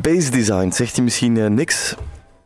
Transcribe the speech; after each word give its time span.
Base 0.00 0.30
design, 0.30 0.70
zegt 0.70 0.94
hij 0.94 1.04
misschien 1.04 1.36
uh, 1.36 1.46
niks? 1.46 1.94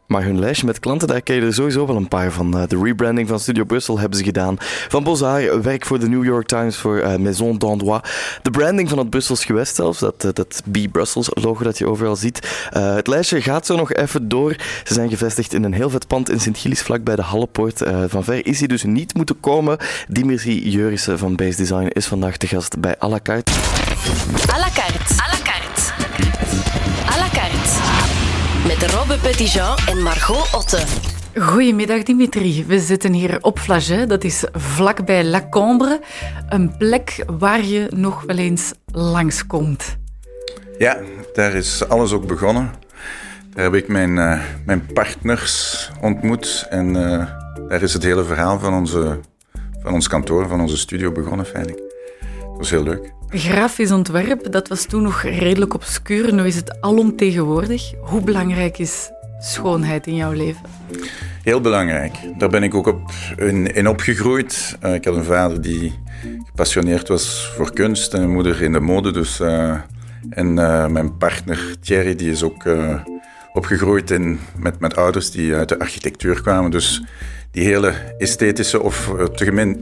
Maar 0.07 0.23
hun 0.23 0.39
lijstje 0.39 0.67
met 0.67 0.81
klanten, 0.81 1.09
daar 1.09 1.21
ken 1.21 1.35
je 1.35 1.43
er 1.43 1.55
sowieso 1.55 1.87
wel 1.87 1.97
een 1.97 2.09
paar 2.09 2.33
van. 2.33 2.59
Eh, 2.59 2.69
de 2.69 2.81
rebranding 2.83 3.29
van 3.29 3.41
Studio 3.41 3.65
Brussel 3.65 3.99
hebben 3.99 4.19
ze 4.19 4.25
gedaan. 4.25 4.57
Van 4.89 5.05
Bozar, 5.05 5.63
werk 5.63 5.87
voor 5.87 5.99
de 5.99 6.09
New 6.09 6.25
York 6.25 6.47
Times, 6.47 6.77
voor 6.77 6.97
uh, 6.97 7.17
Maison 7.17 7.59
d'Andois. 7.59 8.01
De 8.43 8.51
branding 8.51 8.89
van 8.89 8.99
het 8.99 9.11
Brussels 9.11 9.45
gewest 9.45 9.75
zelfs, 9.75 9.99
dat, 9.99 10.21
dat 10.21 10.63
B 10.73 10.79
Brussels 10.93 11.29
logo 11.33 11.65
dat 11.65 11.79
je 11.79 11.87
overal 11.87 12.17
ziet. 12.17 12.69
het 12.71 13.07
lijstje 13.07 13.43
gaat 13.43 13.67
zo 13.67 13.77
nog 13.77 13.93
even 13.93 14.29
door. 14.29 14.57
Ze 14.85 14.95
zijn 14.95 15.09
gevestigd 15.09 15.53
in 15.55 15.65
een 15.65 15.75
heel 15.75 15.91
vet 15.91 16.07
pand 16.07 16.31
in 16.31 16.41
Sint-Gilles, 16.41 16.83
vlak 16.83 17.05
bij 17.05 17.17
de 17.17 17.23
Hallepoort. 17.23 17.83
van 18.07 18.25
ver 18.25 18.47
is 18.47 18.59
hij 18.59 18.69
dus 18.69 18.83
niet 18.83 19.15
moeten 19.15 19.41
komen. 19.41 19.79
Dimitri 20.09 20.71
Jurissen 20.71 21.19
van 21.19 21.37
Base 21.37 21.57
Design 21.57 21.89
is 21.93 22.07
vandaag 22.07 22.37
de 22.37 22.47
gast 22.47 22.81
bij 22.81 22.97
à 23.03 23.09
la 23.09 23.21
carte. 23.23 23.53
La 24.47 24.71
carte. 24.75 25.15
La 25.17 25.36
met 28.67 28.91
Robbe 28.91 29.19
Petitjean 29.19 29.77
en 29.89 30.03
Margot 30.03 30.55
Otte. 30.55 30.85
Goedemiddag 31.35 32.03
Dimitri. 32.03 32.65
We 32.67 32.81
zitten 32.81 33.13
hier 33.13 33.39
op 33.41 33.59
Flaget, 33.59 34.09
dat 34.09 34.25
is 34.25 34.45
vlakbij 34.53 35.25
La 35.25 35.49
Combre. 35.49 36.01
Een 36.49 36.77
plek 36.77 37.25
waar 37.39 37.65
je 37.65 37.87
nog 37.95 38.23
wel 38.23 38.37
eens 38.37 38.73
langskomt. 38.87 39.97
Ja, 40.79 40.99
daar 41.35 41.55
is 41.55 41.89
alles 41.89 42.13
ook 42.13 42.27
begonnen. 42.27 42.71
Daar 43.55 43.65
heb 43.65 43.75
ik 43.75 43.89
mijn, 43.89 44.17
uh, 44.17 44.41
mijn 44.65 44.87
partners 44.93 45.91
ontmoet 46.01 46.67
en 46.71 46.95
uh, 46.95 47.27
daar 47.69 47.83
is 47.83 47.93
het 47.93 48.03
hele 48.03 48.25
verhaal 48.25 48.59
van, 48.59 48.75
onze, 48.75 49.21
van 49.83 49.93
ons 49.93 50.09
kantoor, 50.09 50.49
van 50.49 50.61
onze 50.61 50.77
studio 50.77 51.13
begonnen 51.13 51.47
feitelijk. 51.47 51.83
Dat 52.41 52.57
was 52.57 52.71
heel 52.71 52.83
leuk. 52.83 53.16
Grafisch 53.29 53.91
ontwerp, 53.91 54.53
dat 54.53 54.69
was 54.69 54.85
toen 54.85 55.03
nog 55.03 55.23
redelijk 55.23 55.75
obscuur. 55.75 56.35
Nu 56.35 56.47
is 56.47 56.57
het 56.57 56.81
alomtegenwoordig. 56.81 57.93
Hoe 58.01 58.21
belangrijk 58.21 58.79
is 58.79 59.11
schoonheid 59.41 60.07
in 60.07 60.15
jouw 60.15 60.33
leven? 60.33 60.63
Heel 61.43 61.61
belangrijk. 61.61 62.13
Daar 62.39 62.49
ben 62.49 62.63
ik 62.63 62.75
ook 62.75 62.87
op 62.87 63.11
in, 63.37 63.89
opgegroeid. 63.89 64.77
Uh, 64.85 64.95
ik 64.95 65.05
had 65.05 65.17
een 65.17 65.25
vader 65.25 65.63
die 65.63 65.99
gepassioneerd 66.47 67.09
was 67.09 67.53
voor 67.57 67.73
kunst 67.73 68.15
en 68.15 68.23
een 68.23 68.31
moeder 68.31 68.63
in 68.63 68.73
de 68.73 68.81
mode. 68.81 69.11
Dus, 69.11 69.41
uh, 69.41 69.75
en 70.31 70.57
uh, 70.57 70.87
mijn 70.87 71.17
partner 71.17 71.75
Thierry 71.81 72.15
die 72.15 72.31
is 72.31 72.43
ook 72.43 72.65
opgegroeid 73.53 74.11
in, 74.11 74.39
met, 74.57 74.81
met 74.81 74.97
ouders 74.97 75.31
die 75.31 75.55
uit 75.55 75.69
de 75.69 75.79
architectuur 75.79 76.43
kwamen. 76.43 76.71
Dus 76.71 77.03
die 77.51 77.65
hele 77.65 77.91
esthetische, 78.19 78.83
of 78.83 79.13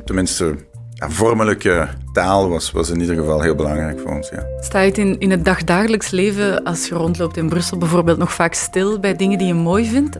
tenminste 0.04 0.56
ja, 1.04 1.10
vormelijke 1.10 1.88
taal 2.12 2.48
was, 2.48 2.70
was 2.70 2.90
in 2.90 3.00
ieder 3.00 3.16
geval 3.16 3.40
heel 3.40 3.54
belangrijk 3.54 4.00
voor 4.00 4.10
ons. 4.10 4.28
Ja. 4.28 4.46
Sta 4.60 4.80
je 4.80 4.88
het 4.88 4.98
in, 4.98 5.18
in 5.18 5.30
het 5.30 5.44
dagdagelijks 5.44 6.10
leven, 6.10 6.62
als 6.62 6.88
je 6.88 6.94
rondloopt 6.94 7.36
in 7.36 7.48
Brussel 7.48 7.78
bijvoorbeeld, 7.78 8.18
nog 8.18 8.32
vaak 8.32 8.54
stil 8.54 9.00
bij 9.00 9.16
dingen 9.16 9.38
die 9.38 9.46
je 9.46 9.54
mooi 9.54 9.86
vindt? 9.86 10.18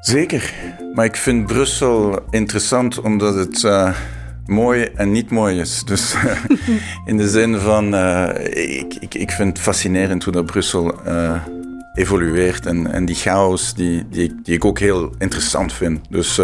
Zeker. 0.00 0.52
Maar 0.94 1.04
ik 1.04 1.16
vind 1.16 1.46
Brussel 1.46 2.18
interessant 2.30 3.00
omdat 3.00 3.34
het 3.34 3.62
uh, 3.62 3.94
mooi 4.46 4.82
en 4.94 5.12
niet 5.12 5.30
mooi 5.30 5.60
is. 5.60 5.84
Dus 5.84 6.14
in 7.04 7.16
de 7.16 7.28
zin 7.28 7.58
van, 7.58 7.94
uh, 7.94 8.28
ik, 8.78 8.94
ik, 9.00 9.14
ik 9.14 9.30
vind 9.30 9.48
het 9.48 9.58
fascinerend 9.58 10.24
hoe 10.24 10.32
dat 10.32 10.46
Brussel 10.46 10.94
uh, 11.06 11.42
evolueert. 11.94 12.66
En, 12.66 12.92
en 12.92 13.04
die 13.04 13.16
chaos 13.16 13.74
die, 13.74 14.08
die, 14.08 14.40
die 14.42 14.54
ik 14.54 14.64
ook 14.64 14.78
heel 14.78 15.14
interessant 15.18 15.72
vind. 15.72 16.00
Dus... 16.10 16.40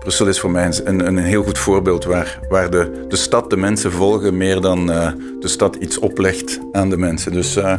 Brussel 0.00 0.26
is 0.26 0.40
voor 0.40 0.50
mij 0.50 0.72
een, 0.84 1.06
een 1.06 1.18
heel 1.18 1.42
goed 1.42 1.58
voorbeeld 1.58 2.04
waar, 2.04 2.38
waar 2.48 2.70
de, 2.70 3.04
de 3.08 3.16
stad 3.16 3.50
de 3.50 3.56
mensen 3.56 3.92
volgen 3.92 4.36
meer 4.36 4.60
dan 4.60 4.90
uh, 4.90 5.12
de 5.40 5.48
stad 5.48 5.76
iets 5.76 5.98
oplegt 5.98 6.60
aan 6.72 6.90
de 6.90 6.96
mensen. 6.96 7.32
Dus 7.32 7.56
uh, 7.56 7.74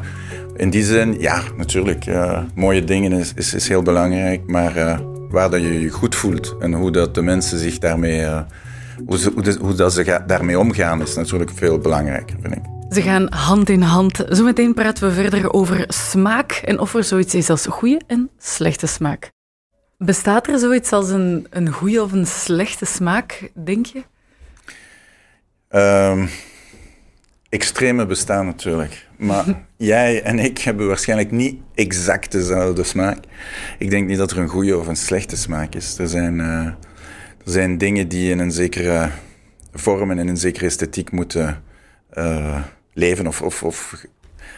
in 0.55 0.69
die 0.69 0.83
zin, 0.83 1.19
ja, 1.19 1.41
natuurlijk, 1.57 2.05
uh, 2.05 2.39
mooie 2.55 2.83
dingen 2.83 3.11
is, 3.11 3.33
is, 3.35 3.53
is, 3.53 3.67
heel 3.67 3.81
belangrijk, 3.81 4.41
maar 4.47 5.01
waar 5.29 5.49
dat 5.49 5.61
je 5.61 5.79
je 5.79 5.89
goed 5.89 6.15
voelt 6.15 6.55
en 6.59 6.73
hoe 6.73 6.91
dat 6.91 7.15
de 7.15 7.21
mensen 7.21 7.59
zich 7.59 7.77
daarmee, 7.77 8.27
hoe, 9.05 9.17
ze, 9.17 9.31
hoe, 9.33 9.57
hoe 9.59 9.73
dat 9.73 9.93
ze 9.93 10.21
daarmee 10.27 10.59
omgaan, 10.59 11.01
is 11.01 11.15
natuurlijk 11.15 11.51
veel 11.55 11.77
belangrijker, 11.77 12.35
vind 12.41 12.55
ik. 12.55 12.61
Ze 12.89 13.01
gaan 13.01 13.27
hand 13.29 13.69
in 13.69 13.81
hand. 13.81 14.25
Zometeen 14.29 14.73
praten 14.73 15.07
we 15.07 15.13
verder 15.13 15.53
over 15.53 15.83
smaak 15.87 16.51
en 16.51 16.79
of 16.79 16.93
er 16.95 17.03
zoiets 17.03 17.35
is 17.35 17.49
als 17.49 17.65
goede 17.65 18.01
en 18.07 18.29
slechte 18.37 18.87
smaak. 18.87 19.31
Bestaat 20.03 20.47
er 20.47 20.59
zoiets 20.59 20.91
als 20.91 21.09
een, 21.09 21.47
een 21.49 21.69
goede 21.71 22.03
of 22.03 22.11
een 22.11 22.27
slechte 22.27 22.85
smaak, 22.85 23.51
denk 23.53 23.85
je? 23.85 24.03
Um, 25.69 26.29
extreme 27.49 28.05
bestaan 28.05 28.45
natuurlijk. 28.45 29.07
Maar 29.17 29.45
jij 29.77 30.23
en 30.23 30.39
ik 30.39 30.57
hebben 30.57 30.87
waarschijnlijk 30.87 31.31
niet 31.31 31.59
exact 31.75 32.31
dezelfde 32.31 32.83
smaak. 32.83 33.17
Ik 33.77 33.89
denk 33.89 34.07
niet 34.07 34.17
dat 34.17 34.31
er 34.31 34.37
een 34.37 34.47
goede 34.47 34.77
of 34.77 34.87
een 34.87 34.95
slechte 34.95 35.37
smaak 35.37 35.75
is. 35.75 35.97
Er 35.97 36.07
zijn, 36.07 36.39
uh, 36.39 36.65
er 36.65 36.75
zijn 37.45 37.77
dingen 37.77 38.07
die 38.07 38.31
in 38.31 38.39
een 38.39 38.51
zekere 38.51 39.09
vorm 39.73 40.11
en 40.11 40.19
in 40.19 40.27
een 40.27 40.37
zekere 40.37 40.65
esthetiek 40.65 41.11
moeten 41.11 41.63
uh, 42.13 42.61
leven 42.93 43.27
of, 43.27 43.41
of, 43.41 43.63
of 43.63 44.05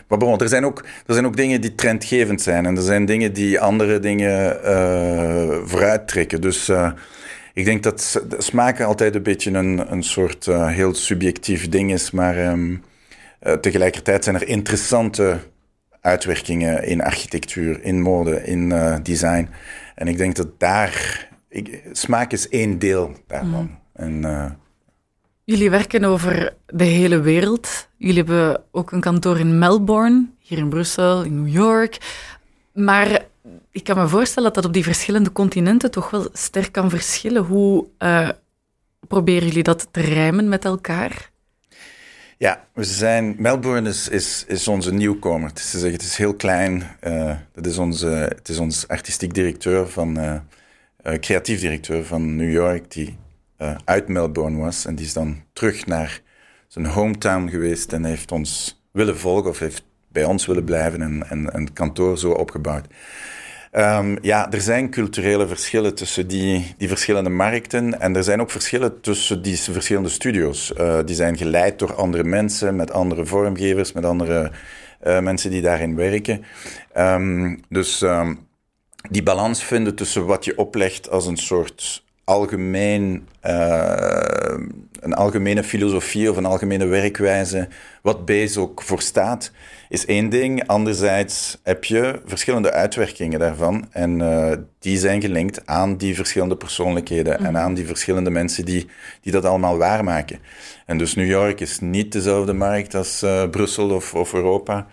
maar 0.07 0.17
bon, 0.17 0.39
er 0.39 0.49
zijn, 0.49 0.65
ook, 0.65 0.85
er 1.05 1.13
zijn 1.13 1.25
ook 1.25 1.37
dingen 1.37 1.61
die 1.61 1.75
trendgevend 1.75 2.41
zijn. 2.41 2.65
En 2.65 2.75
er 2.75 2.81
zijn 2.83 3.05
dingen 3.05 3.33
die 3.33 3.59
andere 3.59 3.99
dingen 3.99 4.59
uh, 4.63 5.57
vooruit 5.65 6.07
trekken. 6.07 6.41
Dus 6.41 6.69
uh, 6.69 6.91
ik 7.53 7.65
denk 7.65 7.83
dat 7.83 8.23
smaken 8.37 8.85
altijd 8.85 9.15
een 9.15 9.23
beetje 9.23 9.51
een, 9.51 9.91
een 9.91 10.03
soort 10.03 10.45
uh, 10.45 10.67
heel 10.67 10.93
subjectief 10.93 11.69
ding 11.69 11.91
is. 11.91 12.11
Maar 12.11 12.47
um, 12.47 12.83
tegelijkertijd 13.61 14.23
zijn 14.23 14.35
er 14.35 14.47
interessante 14.47 15.37
uitwerkingen 16.01 16.83
in 16.83 17.01
architectuur, 17.01 17.83
in 17.83 18.01
mode, 18.01 18.43
in 18.43 18.73
design. 19.03 19.49
En 19.95 20.07
ik 20.07 20.17
denk 20.17 20.35
dat 20.35 20.59
daar... 20.59 21.27
Ik, 21.49 21.81
smaak 21.91 22.31
is 22.31 22.49
één 22.49 22.79
deel 22.79 23.11
daarvan. 23.27 23.69
Mm. 23.69 23.79
En 23.93 24.23
Jullie 25.45 25.69
werken 25.69 26.03
over 26.03 26.53
de 26.65 26.83
hele 26.83 27.19
wereld. 27.19 27.87
Jullie 27.97 28.23
hebben 28.23 28.63
ook 28.71 28.91
een 28.91 28.99
kantoor 28.99 29.39
in 29.39 29.59
Melbourne, 29.59 30.25
hier 30.39 30.57
in 30.57 30.69
Brussel, 30.69 31.23
in 31.23 31.43
New 31.43 31.53
York. 31.53 31.97
Maar 32.73 33.25
ik 33.71 33.83
kan 33.83 33.97
me 33.97 34.07
voorstellen 34.07 34.53
dat 34.53 34.55
dat 34.55 34.65
op 34.65 34.73
die 34.73 34.83
verschillende 34.83 35.31
continenten 35.31 35.91
toch 35.91 36.09
wel 36.09 36.27
sterk 36.33 36.71
kan 36.71 36.89
verschillen. 36.89 37.43
Hoe 37.43 37.85
uh, 37.99 38.29
proberen 39.07 39.47
jullie 39.47 39.63
dat 39.63 39.87
te 39.91 40.01
rijmen 40.01 40.49
met 40.49 40.65
elkaar? 40.65 41.31
Ja, 42.37 42.67
we 42.73 42.83
zijn, 42.83 43.35
Melbourne 43.37 43.89
is, 43.89 44.09
is, 44.09 44.43
is 44.47 44.67
onze 44.67 44.93
nieuwkomer. 44.93 45.49
Het 45.49 45.59
is, 45.59 45.81
het 45.81 46.01
is 46.01 46.17
heel 46.17 46.33
klein. 46.33 46.83
Uh, 47.01 47.35
dat 47.53 47.65
is 47.65 47.77
onze, 47.77 48.07
het 48.07 48.49
is 48.49 48.57
ons 48.57 48.87
artistiek 48.87 49.33
directeur 49.33 49.89
van, 49.89 50.19
uh, 50.19 50.39
creatief 51.19 51.59
directeur 51.59 52.05
van 52.05 52.35
New 52.35 52.51
York, 52.51 52.91
die 52.91 53.17
uh, 53.63 53.75
uit 53.85 54.07
Melbourne 54.07 54.61
was. 54.61 54.85
En 54.85 54.95
die 54.95 55.05
is 55.05 55.13
dan 55.13 55.41
terug 55.53 55.85
naar 55.85 56.21
zijn 56.67 56.85
hometown 56.85 57.47
geweest 57.47 57.93
en 57.93 58.03
heeft 58.03 58.31
ons 58.31 58.81
willen 58.91 59.17
volgen 59.17 59.49
of 59.49 59.59
heeft 59.59 59.83
bij 60.07 60.23
ons 60.23 60.45
willen 60.45 60.63
blijven 60.63 61.01
en, 61.01 61.29
en, 61.29 61.55
een 61.55 61.73
kantoor 61.73 62.17
zo 62.17 62.31
opgebouwd. 62.31 62.85
Um, 63.71 64.17
ja, 64.21 64.51
er 64.51 64.61
zijn 64.61 64.89
culturele 64.89 65.47
verschillen 65.47 65.95
tussen 65.95 66.27
die, 66.27 66.75
die 66.77 66.87
verschillende 66.87 67.29
markten. 67.29 67.99
En 67.99 68.15
er 68.15 68.23
zijn 68.23 68.41
ook 68.41 68.51
verschillen 68.51 69.01
tussen 69.01 69.41
die 69.41 69.57
verschillende 69.57 70.09
studio's. 70.09 70.73
Uh, 70.77 70.99
die 71.05 71.15
zijn 71.15 71.37
geleid 71.37 71.79
door 71.79 71.95
andere 71.95 72.23
mensen, 72.23 72.75
met 72.75 72.91
andere 72.91 73.25
vormgevers, 73.25 73.91
met 73.91 74.05
andere 74.05 74.51
uh, 75.03 75.19
mensen 75.19 75.51
die 75.51 75.61
daarin 75.61 75.95
werken. 75.95 76.45
Um, 76.97 77.59
dus 77.69 78.01
um, 78.01 78.47
die 79.09 79.23
balans 79.23 79.63
vinden 79.63 79.95
tussen 79.95 80.25
wat 80.25 80.45
je 80.45 80.57
oplegt 80.57 81.09
als 81.09 81.25
een 81.25 81.37
soort 81.37 82.03
algemeen, 82.23 83.27
uh, 83.45 84.57
een 84.99 85.13
algemene 85.13 85.63
filosofie 85.63 86.29
of 86.29 86.37
een 86.37 86.45
algemene 86.45 86.85
werkwijze, 86.85 87.67
wat 88.01 88.25
Base 88.25 88.59
ook 88.59 88.81
voor 88.81 89.01
staat, 89.01 89.51
is 89.89 90.05
één 90.05 90.29
ding. 90.29 90.67
Anderzijds 90.67 91.59
heb 91.63 91.83
je 91.83 92.21
verschillende 92.25 92.71
uitwerkingen 92.71 93.39
daarvan 93.39 93.87
en 93.91 94.19
uh, 94.19 94.51
die 94.79 94.97
zijn 94.97 95.21
gelinkt 95.21 95.65
aan 95.65 95.97
die 95.97 96.15
verschillende 96.15 96.55
persoonlijkheden 96.55 97.37
en 97.37 97.51
mhm. 97.51 97.55
aan 97.55 97.73
die 97.73 97.85
verschillende 97.85 98.29
mensen 98.29 98.65
die, 98.65 98.87
die 99.21 99.31
dat 99.31 99.45
allemaal 99.45 99.77
waarmaken. 99.77 100.39
En 100.85 100.97
dus 100.97 101.15
New 101.15 101.29
York 101.29 101.59
is 101.59 101.79
niet 101.79 102.11
dezelfde 102.11 102.53
markt 102.53 102.95
als 102.95 103.23
uh, 103.23 103.49
Brussel 103.49 103.89
of, 103.89 104.13
of 104.13 104.33
Europa. 104.33 104.87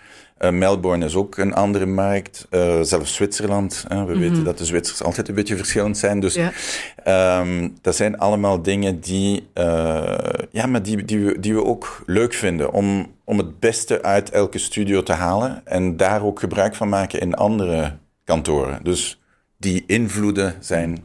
Uh, 0.45 0.51
Melbourne 0.51 1.05
is 1.05 1.15
ook 1.15 1.37
een 1.37 1.55
andere 1.55 1.87
markt. 1.87 2.47
Uh, 2.51 2.81
zelfs 2.83 3.15
Zwitserland. 3.15 3.85
Hè. 3.89 4.05
We 4.05 4.19
weten 4.19 4.37
mhm. 4.37 4.45
dat 4.45 4.59
de 4.59 4.65
Zwitsers 4.65 5.03
altijd 5.03 5.29
een 5.29 5.35
beetje 5.35 5.57
verschillend 5.57 5.99
zijn. 5.99 6.21
Dus 6.21 6.35
ja. 6.35 7.41
um, 7.41 7.77
dat 7.81 7.97
zijn 7.97 8.19
allemaal 8.19 8.63
dingen 8.63 9.01
die, 9.01 9.49
uh, 9.55 10.15
ja, 10.51 10.67
maar 10.67 10.83
die, 10.83 11.05
die, 11.05 11.25
we, 11.25 11.41
die 11.41 11.55
we 11.55 11.65
ook 11.65 12.03
leuk 12.07 12.35
vinden. 12.35 12.73
Om, 12.73 13.15
om 13.25 13.39
het 13.39 13.59
beste 13.61 14.03
uit 14.03 14.31
elke 14.31 14.59
studio 14.59 15.03
te 15.03 15.13
halen. 15.13 15.61
En 15.65 15.97
daar 15.97 16.25
ook 16.25 16.41
gebruik 16.41 16.75
van 16.75 16.89
maken 16.89 17.21
in 17.21 17.35
andere 17.35 17.97
kantoren. 18.25 18.81
Dus 18.83 19.21
die 19.59 19.85
invloeden 19.87 20.55
zijn 20.61 21.05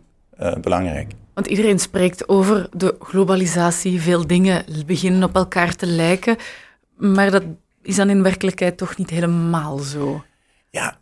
belangrijk. 0.62 1.12
Want 1.34 1.48
iedereen 1.48 1.80
spreekt 1.80 2.30
over 2.30 2.68
de 2.72 2.96
globalisatie. 3.00 4.02
Veel 4.02 4.28
dingen 4.28 4.66
beginnen 4.86 5.24
op 5.24 5.36
elkaar 5.36 5.76
te 5.76 5.86
lijken. 5.86 6.38
Maar 6.98 7.32
dat 7.32 7.44
is 7.86 7.96
dan 7.96 8.10
in 8.10 8.24
werkelijkheid 8.24 8.78
toch 8.78 8.98
niet 8.98 9.10
helemaal 9.10 9.78
zo? 9.78 10.24
Ja, 10.70 10.98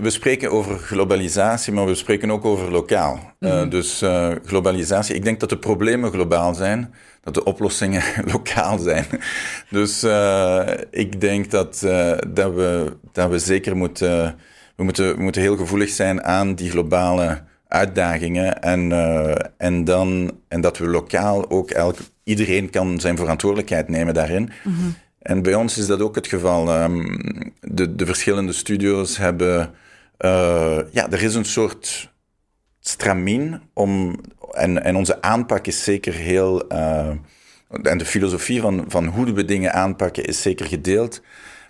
we 0.00 0.10
spreken 0.10 0.50
over 0.50 0.78
globalisatie, 0.78 1.72
maar 1.72 1.86
we 1.86 1.94
spreken 1.94 2.30
ook 2.30 2.44
over 2.44 2.70
lokaal. 2.70 3.34
Mm 3.38 3.68
dus 3.68 4.02
uh, 4.02 4.28
globalisatie, 4.44 5.14
ik 5.14 5.24
denk 5.24 5.40
dat 5.40 5.48
de 5.48 5.58
problemen 5.58 6.12
globaal 6.12 6.54
zijn, 6.54 6.94
dat 7.22 7.34
de 7.34 7.44
oplossingen 7.44 8.02
lokaal 8.32 8.78
zijn. 8.78 9.06
Dus 9.70 10.04
uh, 10.04 10.68
ik 10.90 11.20
denk 11.20 11.50
dat, 11.50 11.78
dat, 12.28 12.54
we, 12.54 12.96
dat 13.12 13.30
we 13.30 13.38
zeker 13.38 13.76
moeten, 13.76 14.36
we 14.76 14.84
moeten, 14.84 15.16
we 15.16 15.22
moeten 15.22 15.42
heel 15.42 15.56
gevoelig 15.56 15.88
zijn 15.88 16.22
aan 16.22 16.54
die 16.54 16.70
globale 16.70 17.42
uitdagingen. 17.68 18.62
En, 18.62 18.92
en, 19.58 19.84
dan, 19.84 20.32
en 20.48 20.60
dat 20.60 20.78
we 20.78 20.86
lokaal 20.86 21.50
ook 21.50 21.70
elk, 21.70 21.96
iedereen 22.24 22.70
kan 22.70 23.00
zijn 23.00 23.16
verantwoordelijkheid 23.16 23.88
nemen 23.88 24.14
daarin. 24.14 24.50
Mm 24.64 24.74
-hmm. 24.74 24.94
En 25.20 25.42
bij 25.42 25.54
ons 25.54 25.78
is 25.78 25.86
dat 25.86 26.00
ook 26.00 26.14
het 26.14 26.26
geval. 26.26 26.82
Um, 26.82 27.18
de, 27.60 27.94
de 27.94 28.06
verschillende 28.06 28.52
studio's 28.52 29.16
hebben. 29.16 29.74
Uh, 30.18 30.78
ja, 30.90 31.10
er 31.10 31.22
is 31.22 31.34
een 31.34 31.44
soort 31.44 32.12
stramien 32.80 33.62
om. 33.74 34.20
En, 34.50 34.82
en 34.84 34.96
onze 34.96 35.22
aanpak 35.22 35.66
is 35.66 35.84
zeker 35.84 36.12
heel. 36.12 36.72
Uh, 36.72 37.10
en 37.82 37.98
de 37.98 38.04
filosofie 38.04 38.60
van, 38.60 38.84
van 38.88 39.06
hoe 39.06 39.32
we 39.32 39.44
dingen 39.44 39.72
aanpakken 39.72 40.24
is 40.24 40.42
zeker 40.42 40.66
gedeeld. 40.66 41.22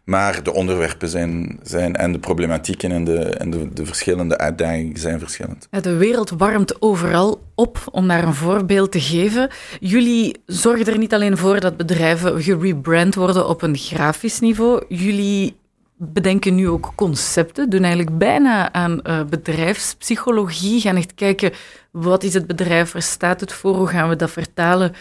Maar 0.05 0.43
de 0.43 0.53
onderwerpen 0.53 1.09
zijn, 1.09 1.59
zijn 1.63 1.97
en 1.97 2.13
de 2.13 2.19
problematieken 2.19 2.93
en, 2.93 3.05
de, 3.05 3.19
en 3.19 3.51
de, 3.51 3.73
de 3.73 3.87
verschillende 3.87 4.39
uitdagingen 4.39 4.97
zijn 4.97 5.19
verschillend. 5.19 5.69
De 5.71 5.97
wereld 5.97 6.31
warmt 6.31 6.83
overal 6.83 7.43
op, 7.55 7.79
om 7.91 8.09
daar 8.09 8.25
een 8.25 8.35
voorbeeld 8.35 8.93
te 8.93 9.01
geven. 9.01 9.51
Jullie 9.81 10.43
zorgen 10.47 10.87
er 10.87 10.99
niet 10.99 11.15
alleen 11.15 11.37
voor 11.37 11.61
dat 11.61 11.77
bedrijven 11.77 12.43
gerebrand 12.43 13.15
worden 13.15 13.49
op 13.49 13.63
een 13.63 13.77
grafisch 13.77 14.41
niveau. 14.41 14.85
Jullie 14.89 15.57
bedenken 15.97 16.55
nu 16.55 16.69
ook 16.69 16.93
concepten, 16.95 17.71
doen 17.71 17.83
eigenlijk 17.83 18.19
bijna 18.19 18.73
aan 18.73 19.01
uh, 19.03 19.21
bedrijfspsychologie, 19.25 20.81
gaan 20.81 20.97
echt 20.97 21.15
kijken 21.15 21.53
wat 21.91 22.23
is 22.23 22.35
het 22.35 22.47
bedrijf, 22.47 22.93
waar 22.93 23.03
staat 23.03 23.41
het 23.41 23.53
voor, 23.53 23.77
hoe 23.77 23.87
gaan 23.87 24.09
we 24.09 24.17
dat 24.17 24.31
vertalen. 24.31 24.93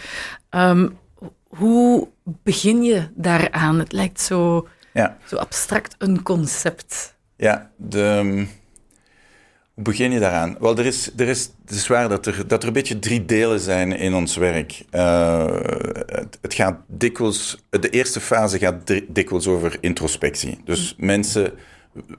Um, 0.49 0.97
hoe 1.47 2.07
begin 2.43 2.83
je 2.83 3.07
daaraan? 3.15 3.79
Het 3.79 3.91
lijkt 3.91 4.21
zo 4.21 4.67
ja. 4.99 5.17
Zo 5.25 5.35
abstract 5.35 5.95
een 5.97 6.23
concept. 6.23 7.15
Ja, 7.35 7.71
de, 7.75 8.45
hoe 9.73 9.83
begin 9.83 10.11
je 10.11 10.19
daaraan? 10.19 10.55
Wel, 10.59 10.77
er 10.77 10.85
is, 10.85 11.11
er 11.17 11.27
is, 11.27 11.51
het 11.65 11.75
is 11.75 11.87
waar 11.87 12.09
dat 12.09 12.25
er, 12.25 12.47
dat 12.47 12.61
er 12.61 12.67
een 12.67 12.73
beetje 12.73 12.99
drie 12.99 13.25
delen 13.25 13.59
zijn 13.59 13.91
in 13.91 14.13
ons 14.13 14.35
werk. 14.35 14.85
Uh, 14.91 15.45
het, 16.05 16.37
het, 16.41 16.53
gaat 16.53 16.75
dikwijls, 16.87 17.63
de 17.69 17.89
eerste 17.89 18.19
fase 18.19 18.57
gaat 18.57 19.01
dikwijls 19.07 19.47
over 19.47 19.77
introspectie. 19.79 20.61
Dus 20.65 20.95
mm. 20.97 21.05
mensen 21.05 21.53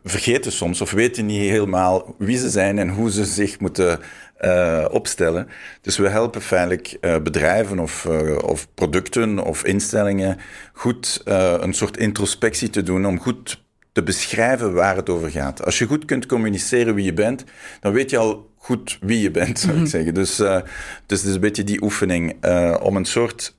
vergeten 0.05 0.53
soms 0.53 0.81
of 0.81 0.91
weten 0.91 1.27
niet 1.27 1.51
helemaal 1.51 2.15
wie 2.19 2.39
ze 2.39 2.51
zijn 2.51 2.79
en 2.79 2.89
hoe 2.89 3.11
ze 3.11 3.25
zich 3.25 3.61
moeten 3.61 4.01
uh, 4.41 4.85
opstellen. 4.91 5.49
Dus 5.81 5.97
we 5.97 6.09
helpen 6.09 6.43
feitelijk 6.43 6.97
uh, 7.01 7.17
bedrijven 7.19 7.79
of, 7.79 8.05
uh, 8.05 8.39
of 8.39 8.75
producten 8.75 9.39
of 9.39 9.65
instellingen 9.65 10.37
goed 10.73 11.21
een 11.25 11.75
soort 11.75 11.97
introspectie 11.97 12.71
te 12.71 12.83
doen 12.83 13.07
om 13.07 13.21
goed 13.21 13.63
te 13.93 14.03
beschrijven 14.03 14.73
waar 14.73 14.97
het 14.97 15.09
over 15.09 15.31
gaat. 15.31 15.65
Als 15.65 15.79
je 15.79 15.87
goed 15.87 16.05
kunt 16.05 16.27
communiceren 16.27 16.95
wie 16.95 17.05
je 17.05 17.13
bent, 17.13 17.45
dan 17.81 17.93
weet 17.93 18.11
je 18.11 18.19
al 18.19 18.51
goed 18.57 18.99
wie 19.01 19.21
je 19.21 19.31
bent, 19.31 19.59
zou 19.59 19.73
ik 19.73 19.79
mhm. 19.79 19.89
zeggen. 19.89 20.15
Dus, 20.15 20.37
dus 20.37 21.21
het 21.21 21.25
is 21.25 21.35
een 21.35 21.41
beetje 21.41 21.65
die 21.65 21.83
oefening 21.83 22.45
om 22.81 22.97
een 22.97 23.05
soort 23.05 23.57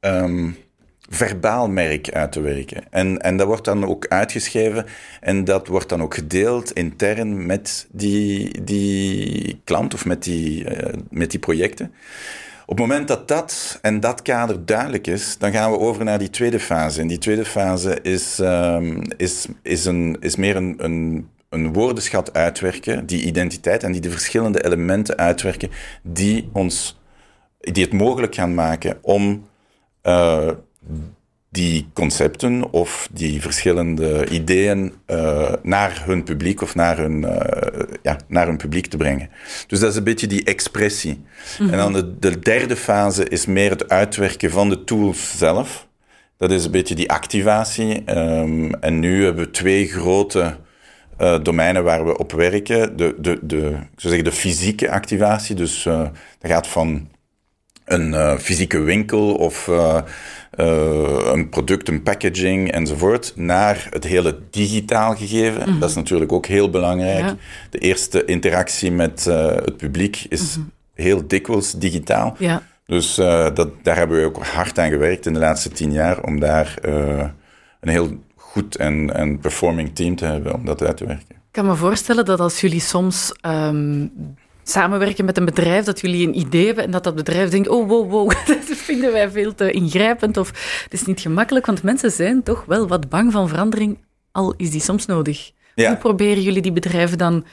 um, 0.00 0.56
verbaal 1.12 1.68
merk 1.68 2.10
uit 2.10 2.32
te 2.32 2.40
werken. 2.40 2.82
En, 2.90 3.18
en 3.18 3.36
dat 3.36 3.46
wordt 3.46 3.64
dan 3.64 3.86
ook 3.86 4.06
uitgeschreven 4.08 4.86
en 5.20 5.44
dat 5.44 5.66
wordt 5.66 5.88
dan 5.88 6.02
ook 6.02 6.14
gedeeld 6.14 6.72
intern 6.72 7.46
met 7.46 7.86
die, 7.92 8.62
die 8.64 9.60
klant 9.64 9.94
of 9.94 10.04
met 10.04 10.22
die, 10.22 10.64
uh, 10.64 10.92
met 11.10 11.30
die 11.30 11.40
projecten. 11.40 11.92
Op 12.66 12.78
het 12.78 12.86
moment 12.86 13.08
dat 13.08 13.28
dat 13.28 13.78
en 13.82 14.00
dat 14.00 14.22
kader 14.22 14.66
duidelijk 14.66 15.06
is, 15.06 15.38
dan 15.38 15.52
gaan 15.52 15.70
we 15.70 15.78
over 15.78 16.04
naar 16.04 16.18
die 16.18 16.30
tweede 16.30 16.60
fase. 16.60 17.00
En 17.00 17.06
die 17.06 17.18
tweede 17.18 17.44
fase 17.44 17.98
is, 18.02 18.38
um, 18.38 19.02
is, 19.16 19.46
is, 19.62 19.84
een, 19.84 20.16
is 20.20 20.36
meer 20.36 20.56
een, 20.56 20.84
een, 21.48 21.72
woordenschat 21.72 22.32
uitwerken, 22.32 23.06
die 23.06 23.22
identiteit 23.22 23.82
en 23.82 23.92
die 23.92 24.00
de 24.00 24.10
verschillende 24.10 24.64
elementen 24.64 25.16
uitwerken 25.16 25.70
die, 26.02 26.48
ons, 26.52 27.00
die 27.58 27.84
het 27.84 27.92
mogelijk 27.92 28.34
gaan 28.34 28.54
maken 28.54 28.98
om 29.02 29.48
uh, 30.02 30.50
die 31.50 31.88
concepten 31.92 32.72
of 32.72 33.08
die 33.12 33.40
verschillende 33.40 34.28
ideeën 34.28 34.92
uh, 35.06 35.52
naar 35.62 36.02
hun 36.04 36.22
publiek 36.22 36.62
of 36.62 36.74
naar 36.74 36.96
hun, 36.96 37.22
uh, 37.22 37.38
ja, 38.02 38.18
naar 38.28 38.46
hun 38.46 38.56
publiek 38.56 38.86
te 38.86 38.96
brengen. 38.96 39.30
Dus 39.66 39.80
dat 39.80 39.90
is 39.90 39.96
een 39.96 40.04
beetje 40.04 40.26
die 40.26 40.44
expressie. 40.44 41.22
En 41.58 41.76
dan 41.76 41.92
de, 41.92 42.18
de, 42.18 42.38
derde 42.38 42.76
fase 42.76 43.28
is 43.28 43.46
meer 43.46 43.70
het 43.70 43.88
uitwerken 43.88 44.50
van 44.50 44.68
de 44.68 44.84
tools 44.84 45.38
zelf. 45.38 45.88
Dat 46.36 46.50
is 46.50 46.64
een 46.64 46.70
beetje 46.70 46.94
die 46.94 47.10
activatie. 47.10 48.16
Um, 48.18 48.74
en 48.74 48.98
nu 48.98 49.24
hebben 49.24 49.44
we 49.44 49.50
twee 49.50 49.86
grote 49.86 50.56
uh, 51.20 51.38
domeinen 51.42 51.84
waar 51.84 52.06
we 52.06 52.18
op 52.18 52.32
werken. 52.32 52.96
De, 52.96 53.14
de, 53.18 53.38
de, 53.42 53.66
ik 53.66 54.00
zou 54.00 54.14
zeggen 54.14 54.24
de 54.24 54.32
fysieke 54.32 54.90
activatie. 54.90 55.54
Dus 55.54 55.82
dat 55.82 56.10
gaat 56.50 56.66
van 56.66 57.08
een 57.92 58.38
fysieke 58.40 58.78
winkel 58.78 59.34
of 59.34 59.66
uh, 59.68 60.00
een 61.32 61.48
product, 61.48 61.88
een 61.88 62.02
packaging 62.02 62.72
enzovoort, 62.72 63.32
naar 63.36 63.86
het 63.90 64.04
hele 64.04 64.38
digitaal 64.50 65.16
gegeven. 65.16 65.70
Mhm. 65.70 65.78
Dat 65.78 65.88
is 65.88 65.94
natuurlijk 65.94 66.32
ook 66.32 66.46
heel 66.46 66.70
belangrijk. 66.70 67.34
De 67.70 67.78
eerste 67.78 68.24
interactie 68.24 68.92
met 68.92 69.24
het 69.24 69.76
publiek 69.76 70.26
is 70.28 70.56
mm 70.56 70.62
-hmm. 70.62 70.72
heel 70.94 71.26
dikwijls 71.26 71.72
digitaal. 71.72 72.34
Ja. 72.38 72.62
Dus 72.86 73.14
dat, 73.54 73.68
daar 73.82 73.96
hebben 73.96 74.20
we 74.20 74.24
ook 74.24 74.44
hard 74.46 74.78
aan 74.78 74.90
gewerkt 74.90 75.26
in 75.26 75.32
de 75.32 75.38
laatste 75.38 75.68
tien 75.68 75.92
jaar 75.92 76.22
om 76.22 76.40
daar 76.40 76.74
een 77.80 77.88
heel 77.88 78.08
goed 78.36 78.76
en, 78.76 79.14
en 79.14 79.38
performing 79.38 79.94
team 79.94 80.16
te 80.16 80.24
hebben 80.24 80.54
om 80.54 80.64
dat 80.64 80.82
uit 80.82 80.96
te 80.96 81.06
werken. 81.06 81.26
Ik 81.28 81.56
kan 81.56 81.66
me 81.66 81.74
voorstellen 81.74 82.24
dat 82.24 82.40
als 82.40 82.60
jullie 82.60 82.80
soms 82.80 83.34
um, 83.46 84.12
samenwerken 84.62 85.24
met 85.24 85.36
een 85.36 85.44
bedrijf, 85.44 85.84
dat 85.84 86.00
jullie 86.00 86.26
een 86.26 86.38
idee 86.38 86.66
hebben 86.66 86.84
en 86.84 86.90
dat 86.90 87.04
dat 87.04 87.14
bedrijf 87.14 87.50
denkt, 87.50 87.68
oh 87.68 87.88
wow, 87.88 88.10
wow, 88.10 88.30
dat 88.46 88.76
vinden 88.76 89.12
wij 89.12 89.30
veel 89.30 89.54
te 89.54 89.70
ingrijpend 89.70 90.36
of 90.36 90.48
het 90.82 90.92
is 90.92 91.04
niet 91.04 91.20
gemakkelijk, 91.20 91.66
want 91.66 91.82
mensen 91.82 92.10
zijn 92.10 92.42
toch 92.42 92.64
wel 92.64 92.88
wat 92.88 93.08
bang 93.08 93.32
van 93.32 93.48
verandering, 93.48 93.98
al 94.32 94.54
is 94.56 94.70
die 94.70 94.80
soms 94.80 95.06
nodig. 95.06 95.50
Hoe 95.74 95.96
proberen 95.96 96.42
jullie 96.42 96.62
die 96.62 96.72
bedrijven 96.72 97.18
dan 97.18 97.44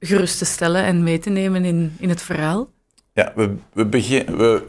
gerust 0.00 0.38
te 0.38 0.44
stellen 0.44 0.84
en 0.84 1.02
mee 1.02 1.18
te 1.18 1.30
nemen 1.30 1.64
in, 1.64 1.92
in 1.98 2.08
het 2.08 2.22
verhaal? 2.22 2.70
Ja, 3.12 3.32
we, 3.34 3.54
we 3.72 3.86
beginnen... 3.86 4.36
We, 4.36 4.62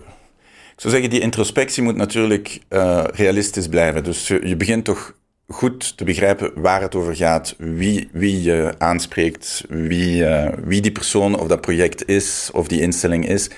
ik 0.73 0.87
zou 0.87 0.93
zeggen, 0.93 1.09
die 1.09 1.19
introspectie 1.19 1.83
moet 1.83 1.95
natuurlijk 1.95 2.59
uh, 2.69 3.03
realistisch 3.13 3.67
blijven. 3.67 4.03
Dus 4.03 4.27
je, 4.27 4.47
je 4.47 4.55
begint 4.55 4.85
toch 4.85 5.13
goed 5.51 5.97
te 5.97 6.03
begrijpen 6.03 6.51
waar 6.55 6.81
het 6.81 6.95
over 6.95 7.15
gaat, 7.15 7.55
wie, 7.57 8.09
wie 8.11 8.41
je 8.41 8.73
aanspreekt, 8.77 9.63
wie, 9.69 10.23
uh, 10.23 10.47
wie 10.63 10.81
die 10.81 10.91
persoon 10.91 11.39
of 11.39 11.47
dat 11.47 11.61
project 11.61 12.07
is 12.07 12.49
of 12.53 12.67
die 12.67 12.81
instelling 12.81 13.27
is. 13.27 13.49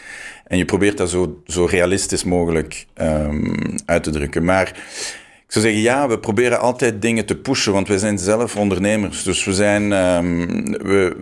En 0.47 0.57
je 0.57 0.65
probeert 0.65 0.97
dat 0.97 1.09
zo, 1.09 1.41
zo 1.45 1.65
realistisch 1.65 2.23
mogelijk 2.23 2.85
um, 3.01 3.75
uit 3.85 4.03
te 4.03 4.09
drukken. 4.09 4.43
Maar 4.43 4.67
ik 5.45 5.61
zou 5.61 5.65
zeggen, 5.65 5.81
ja, 5.81 6.07
we 6.07 6.19
proberen 6.19 6.59
altijd 6.59 7.01
dingen 7.01 7.25
te 7.25 7.35
pushen, 7.35 7.73
want 7.73 7.87
we 7.87 7.99
zijn 7.99 8.17
zelf 8.17 8.55
ondernemers. 8.55 9.23
Dus 9.23 9.43
we 9.43 9.53
zijn, 9.53 9.91
um, 9.91 10.65
we, 10.71 11.15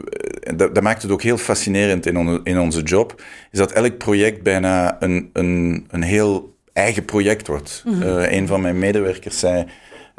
dat, 0.56 0.76
dat, 0.76 0.84
maakt 0.84 1.02
het 1.02 1.12
ook 1.12 1.22
heel 1.22 1.38
fascinerend 1.38 2.06
in, 2.06 2.18
on, 2.18 2.42
in 2.44 2.60
onze 2.60 2.82
job, 2.82 3.22
is 3.52 3.60
dat 3.60 3.72
elk 3.72 3.98
project 3.98 4.44
bijna 4.44 4.98
een, 5.00 5.30
een, 5.34 5.86
een 5.90 6.04
heel 6.04 6.56
eigen 6.74 7.06
project 7.06 7.48
wordt. 7.48 7.84
Mm 7.86 7.94
-hmm. 7.94 8.02
uh, 8.02 8.32
een 8.32 8.48
van 8.48 8.62
mijn 8.62 8.80
medewerkers 8.80 9.40
zei 9.40 9.66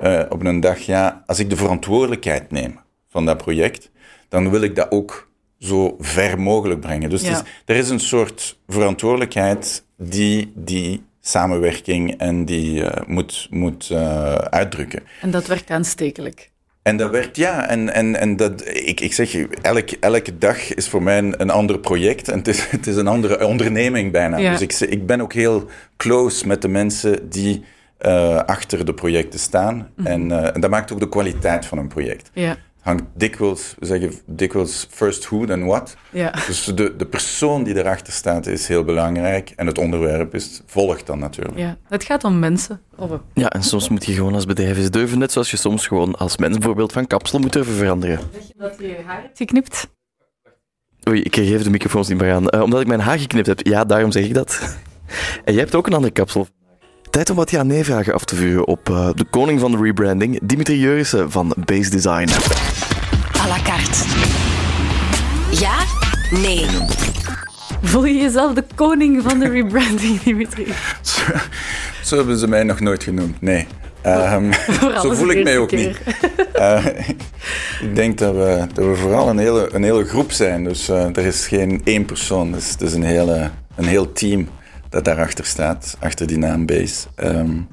uh, 0.05 0.23
op 0.29 0.45
een 0.45 0.61
dag, 0.61 0.79
ja, 0.79 1.23
als 1.27 1.39
ik 1.39 1.51
de 1.51 1.57
verantwoordelijkheid 1.57 2.51
neem 2.51 2.81
van 3.09 3.25
dat 3.25 3.37
project, 3.37 3.91
dan 4.29 4.51
wil 4.51 4.63
ik 4.63 4.77
dat 4.77 4.91
ook 4.91 5.31
zo 5.59 5.97
ver 5.99 6.41
mogelijk 6.41 6.81
brengen. 6.81 7.11
Dus 7.11 7.23
ja. 7.23 7.31
is, 7.31 7.43
er 7.65 7.77
is 7.77 7.89
een 7.89 8.01
soort 8.01 8.59
verantwoordelijkheid 8.69 9.85
die 9.97 10.53
die 10.55 11.03
samenwerking 11.21 12.19
en 12.19 12.45
die 12.45 12.81
uh, 12.81 12.91
moet, 13.07 13.47
moet 13.51 13.89
uh, 13.93 14.35
uitdrukken. 14.35 15.03
En 15.21 15.31
dat 15.31 15.47
werkt 15.47 15.71
aanstekelijk. 15.71 16.51
En 16.83 16.97
dat 16.97 17.11
werkt, 17.11 17.37
ja. 17.37 17.69
En, 17.69 17.95
en, 17.95 18.17
en 18.17 18.37
dat, 18.37 18.67
ik, 18.67 19.01
ik 19.01 19.13
zeg, 19.13 19.35
elk, 19.63 19.91
elke 19.91 20.39
dag 20.39 20.75
is 20.75 20.89
voor 20.89 21.03
mij 21.03 21.19
een, 21.19 21.41
een 21.41 21.51
ander 21.51 21.79
project. 21.79 22.29
En 22.29 22.39
het 22.39 22.49
is, 22.49 22.67
het 22.67 22.87
is 22.87 22.97
een 22.97 23.07
andere 23.07 23.47
onderneming 23.47 24.13
bijna. 24.13 24.37
Ja. 24.37 24.51
Dus 24.51 24.61
ik, 24.61 24.91
ik 24.91 25.07
ben 25.07 25.21
ook 25.21 25.33
heel 25.33 25.69
close 25.97 26.47
met 26.47 26.63
de 26.63 26.69
mensen 26.69 27.29
die 27.29 27.65
uh, 28.07 28.37
achter 28.37 28.85
de 28.85 28.95
projecten 28.95 29.39
staan. 29.39 29.75
Mm 29.75 29.87
-hmm. 29.97 30.07
en, 30.07 30.29
uh, 30.29 30.55
en, 30.55 30.61
dat 30.61 30.71
maakt 30.71 30.93
ook 30.93 31.01
de 31.01 31.09
kwaliteit 31.09 31.67
van 31.67 31.79
een 31.79 31.89
project. 31.89 32.31
Ja. 32.33 32.57
hangt 32.81 33.03
dikwijls, 33.15 33.75
we 33.79 33.87
zeggen 33.87 34.13
dikwijls 34.27 34.87
first 34.91 35.29
who, 35.29 35.45
then 35.45 35.67
what. 35.67 35.97
Ja. 36.11 36.31
Dus 36.47 36.65
de, 36.65 36.97
de 36.97 37.07
persoon 37.07 37.65
die 37.65 37.77
erachter 37.77 38.13
staat 38.13 38.47
is 38.47 38.69
heel 38.69 38.85
belangrijk. 38.85 39.53
En 39.57 39.67
het 39.67 39.79
onderwerp 39.79 40.35
is, 40.35 40.63
volgt 40.67 41.07
dan 41.07 41.19
natuurlijk. 41.19 41.59
ja. 41.59 41.77
Het 41.89 42.05
gaat 42.05 42.25
om 42.25 42.39
mensen. 42.39 42.81
Robbe. 42.97 43.21
Ja, 43.35 43.51
en 43.51 43.63
soms 43.63 43.89
moet 43.89 44.07
je 44.07 44.13
gewoon 44.13 44.35
als 44.35 44.47
bedrijf 44.47 44.77
eens 44.77 44.91
durven, 44.91 45.19
net 45.19 45.33
zoals 45.33 45.51
je 45.51 45.57
soms 45.57 45.87
gewoon 45.87 46.15
als 46.15 46.37
mens 46.37 46.59
bijvoorbeeld 46.59 46.93
van 46.93 47.07
kapsel 47.07 47.39
moet 47.39 47.53
durven 47.53 47.75
veranderen. 47.75 48.19
Zeg 48.33 48.43
je 48.47 48.55
dat 48.57 48.75
je 48.79 48.87
je 48.87 48.99
haar 49.07 49.23
hebt 49.23 49.39
geknipt? 49.39 49.91
Oei, 51.09 51.23
ik 51.23 51.37
even 51.37 51.65
de 51.65 51.71
microfoons 51.71 52.09
niet 52.09 52.21
meer 52.21 52.33
aan. 52.33 52.49
Eh, 52.49 52.63
omdat 52.63 52.81
ik 52.81 52.87
mijn 52.87 53.01
haar 53.01 53.19
geknipt 53.19 53.47
heb. 53.47 53.67
Ja, 53.67 53.85
daarom 53.85 54.11
zeg 54.11 54.25
ik 54.25 54.35
dat. 54.35 54.61
En 55.45 55.53
jij 55.53 55.63
hebt 55.63 55.75
ook 55.75 55.87
een 55.87 55.93
andere 55.93 56.13
kapsel. 56.13 56.47
Tijd 57.13 57.31
om 57.31 57.37
wat 57.37 57.51
ja-nee-vragen 57.51 58.15
af 58.15 58.25
te 58.25 58.35
vuren 58.35 58.67
op 58.67 58.91
eh, 58.91 59.09
de 59.15 59.25
koning 59.25 59.61
van 59.61 59.71
de 59.71 59.77
rebranding, 59.77 60.39
Dimitri 60.43 60.79
Jurissen 60.79 61.31
van 61.31 61.55
Base 61.65 61.91
Design. 61.91 62.29
à 63.41 63.49
la 63.49 63.59
carte. 63.63 64.05
Ja? 65.61 65.75
Nee. 66.31 66.67
Voel 67.83 68.05
je 68.05 68.15
jezelf 68.15 68.55
de 68.55 68.65
koning 68.75 69.23
van 69.23 69.39
de 69.39 69.49
rebranding, 69.49 70.21
Dimitri? 70.25 70.67
Zo, 71.01 71.23
zo 72.05 72.17
hebben 72.17 72.39
ze 72.39 72.49
mij 72.49 72.63
nog 72.63 72.81
nooit 72.81 73.03
genoemd, 73.03 73.41
nee. 73.41 73.67
Ehm, 74.03 74.53
zo 75.03 75.15
voel 75.15 75.31
ik 75.31 75.45
mij 75.45 75.59
ook 75.59 75.71
niet. 75.71 75.97
Eh, 76.53 76.87
ik 77.81 77.95
denk 77.95 78.19
dat 78.19 78.35
we, 78.35 78.67
dat 78.73 78.85
we 78.85 78.97
vooral 78.97 79.29
een 79.29 79.39
hele, 79.39 79.69
een 79.75 79.83
hele 79.83 80.05
groep 80.05 80.33
zijn. 80.33 80.65
Dus 80.65 80.89
eh, 80.89 81.17
er 81.17 81.27
is 81.27 81.47
geen 81.47 81.81
één 81.85 82.05
persoon. 82.05 82.53
Dus 82.53 82.71
het 82.71 82.81
is 82.81 82.93
een, 82.93 83.03
hele, 83.03 83.51
een 83.77 83.85
heel 83.85 84.13
team 84.13 84.49
dat 84.93 85.05
daarachter 85.05 85.45
staat, 85.45 85.97
achter 86.01 86.27
die 86.27 86.39
naam 86.39 86.67
Base. 86.67 87.07
Ehm, 87.15 87.31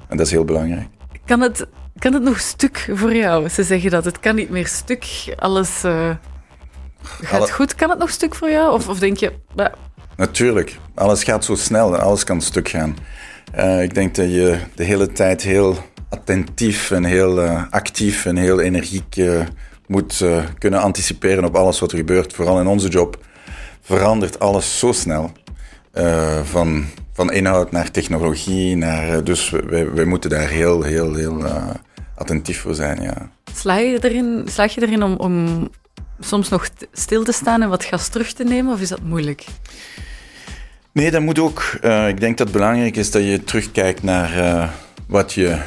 en 0.07 0.17
dat 0.17 0.19
is 0.19 0.31
heel 0.31 0.45
belangrijk. 0.45 0.87
Kan 1.25 1.41
het, 1.41 1.65
kan 1.97 2.13
het 2.13 2.23
nog 2.23 2.39
stuk 2.39 2.89
voor 2.93 3.15
jou? 3.15 3.49
Ze 3.49 3.63
zeggen 3.63 3.91
dat 3.91 4.05
het 4.05 4.19
kan 4.19 4.35
niet 4.35 4.49
meer 4.49 4.67
stuk. 4.67 5.33
Alles 5.35 5.83
eh, 5.83 6.09
gaat 7.01 7.41
Alle- 7.41 7.51
goed. 7.51 7.75
Kan 7.75 7.89
het 7.89 7.99
nog 7.99 8.09
stuk 8.09 8.35
voor 8.35 8.49
jou? 8.49 8.73
Of, 8.73 8.87
of 8.89 8.99
denk 8.99 9.17
je, 9.17 9.33
bah, 9.55 9.73
Natuurlijk, 10.15 10.77
alles 10.95 11.23
gaat 11.23 11.45
zo 11.45 11.55
snel 11.55 11.93
en 11.93 12.01
alles 12.01 12.23
kan 12.23 12.41
stuk 12.41 12.69
gaan. 12.69 12.97
Eh, 13.51 13.81
ik 13.83 13.93
denk 13.93 14.15
dat 14.15 14.31
je 14.31 14.57
de 14.75 14.83
hele 14.83 15.11
tijd 15.11 15.41
heel 15.41 15.77
attentief 16.09 16.91
en 16.91 17.03
heel 17.03 17.41
eh, 17.41 17.63
actief 17.69 18.25
en 18.25 18.35
heel 18.37 18.59
energiek 18.59 19.21
moet 19.87 20.25
kunnen 20.57 20.81
anticiperen 20.81 21.45
op 21.45 21.55
alles 21.55 21.79
wat 21.79 21.91
er 21.91 21.97
gebeurt. 21.97 22.33
Vooral 22.33 22.59
in 22.59 22.67
onze 22.67 22.87
job 22.87 23.25
verandert 23.81 24.39
alles 24.39 24.79
zo 24.79 24.91
snel. 24.91 25.31
Van, 26.43 26.85
van 27.19 27.31
inhoud 27.31 27.71
naar 27.71 27.91
technologie, 27.91 28.75
naar, 28.75 29.09
eh, 29.09 29.23
dus 29.23 29.49
wij, 29.93 30.05
moeten 30.05 30.29
daar 30.29 30.47
heel, 30.47 30.83
heel, 30.83 31.13
heel 31.13 31.45
eh, 31.45 31.67
attentief 32.15 32.61
voor 32.61 32.75
zijn. 32.75 33.01
Ja. 33.01 33.29
sla 33.55 33.77
je 33.77 33.97
erin, 34.01 34.47
slaag 34.49 34.73
je 34.73 34.81
erin 34.81 35.03
om, 35.03 35.15
om 35.15 35.67
soms 36.19 36.49
nog 36.49 36.69
stil 36.91 37.23
te 37.23 37.31
staan 37.31 37.61
en 37.61 37.69
wat 37.69 37.83
gas 37.83 38.07
terug 38.07 38.33
te 38.33 38.43
nemen? 38.43 38.73
Of 38.73 38.81
is 38.81 38.89
dat 38.89 39.01
moeilijk? 39.01 39.45
Nee, 40.91 41.11
dat 41.11 41.21
moet 41.21 41.39
ook. 41.39 41.77
Eh, 41.81 42.07
ik 42.07 42.19
denk 42.19 42.37
dat 42.37 42.47
het 42.47 42.57
belangrijk 42.57 42.95
is 42.95 43.11
dat 43.11 43.23
je 43.23 43.43
terugkijkt 43.43 44.03
naar 44.03 44.69
wat 45.07 45.33
je 45.33 45.57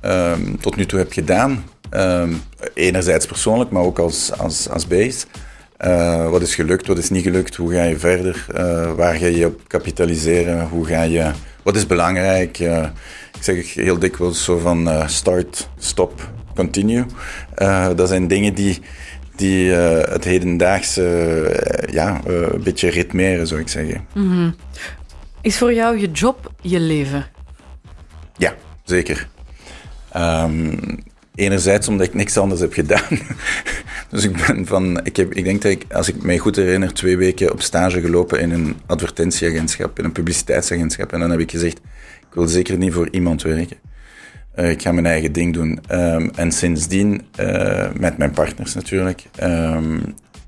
ehm, 0.00 0.56
tot 0.60 0.76
nu 0.76 0.86
toe 0.86 0.98
hebt 0.98 1.14
gedaan. 1.14 1.64
Ehm, 1.90 2.32
enerzijds 2.74 3.26
persoonlijk, 3.26 3.70
maar 3.70 3.82
ook 3.82 3.98
als, 3.98 4.38
als, 4.38 4.68
als 4.68 4.86
base. 4.86 5.26
Eh, 5.76 6.30
wat 6.30 6.42
is 6.42 6.54
gelukt, 6.54 6.86
wat 6.86 6.98
is 6.98 7.10
niet 7.10 7.22
gelukt, 7.22 7.56
hoe 7.56 7.72
ga 7.74 7.82
je 7.82 7.98
verder, 7.98 8.46
Eh, 8.54 8.92
waar 8.92 9.14
ga 9.14 9.26
je 9.26 9.46
op 9.46 9.60
kapitaliseren, 9.66 10.68
hoe 10.68 10.86
ga 10.86 11.02
je, 11.02 11.30
wat 11.62 11.76
is 11.76 11.86
belangrijk. 11.86 12.58
Eh, 12.58 12.82
ik 13.32 13.42
zeg 13.42 13.74
heel 13.74 13.98
dikwijls 13.98 14.44
zo 14.44 14.58
van 14.58 15.08
start, 15.08 15.68
stop, 15.78 16.30
continue. 16.54 17.04
Dat 17.94 18.08
zijn 18.08 18.28
dingen 18.28 18.54
die, 18.54 18.78
die 19.36 19.70
het 19.72 20.24
hedendaagse 20.24 21.02
ja, 21.90 22.20
een 22.24 22.62
beetje 22.62 22.88
ritmeren, 22.90 23.46
zou 23.46 23.60
ik 23.60 23.68
zeggen. 23.68 24.06
Is 25.40 25.58
voor 25.58 25.74
jou 25.74 25.98
je 25.98 26.10
job 26.10 26.52
je 26.60 26.80
leven? 26.80 27.26
Ja, 28.36 28.54
zeker. 28.84 29.28
Ehm, 30.12 30.76
enerzijds 31.34 31.88
omdat 31.88 32.06
ik 32.06 32.14
niks 32.14 32.36
anders 32.36 32.60
heb 32.60 32.72
gedaan. 32.72 33.08
dus 34.10 34.24
ik 34.24 34.46
ben 34.46 34.66
van, 34.66 35.04
ik, 35.04 35.16
heb, 35.16 35.32
ik 35.32 35.44
denk 35.44 35.62
dat 35.62 35.72
ik, 35.72 35.84
als 35.92 36.08
ik 36.08 36.22
mij 36.22 36.38
goed 36.38 36.56
herinner, 36.56 36.94
twee 36.94 37.16
weken 37.16 37.52
op 37.52 37.62
stage 37.62 38.00
gelopen 38.00 38.40
in 38.40 38.50
een 38.50 38.76
advertentieagentschap, 38.86 39.98
in 39.98 40.04
een 40.04 40.12
publiciteitsagentschap. 40.12 41.12
En 41.12 41.20
dan 41.20 41.30
heb 41.30 41.40
ik 41.40 41.50
gezegd, 41.50 41.78
ik 42.20 42.34
wil 42.34 42.46
zeker 42.46 42.76
niet 42.76 42.92
voor 42.92 43.08
iemand 43.10 43.42
werken. 43.42 43.76
Eh, 44.52 44.70
ik 44.70 44.82
ga 44.82 44.92
mijn 44.92 45.06
eigen 45.06 45.32
ding 45.32 45.54
doen. 45.54 45.80
Ehm, 45.86 46.28
en 46.34 46.52
sindsdien, 46.52 47.26
eh, 47.36 47.88
met 47.98 48.18
mijn 48.18 48.30
partners 48.30 48.74
natuurlijk, 48.74 49.24
ehm, 49.36 49.98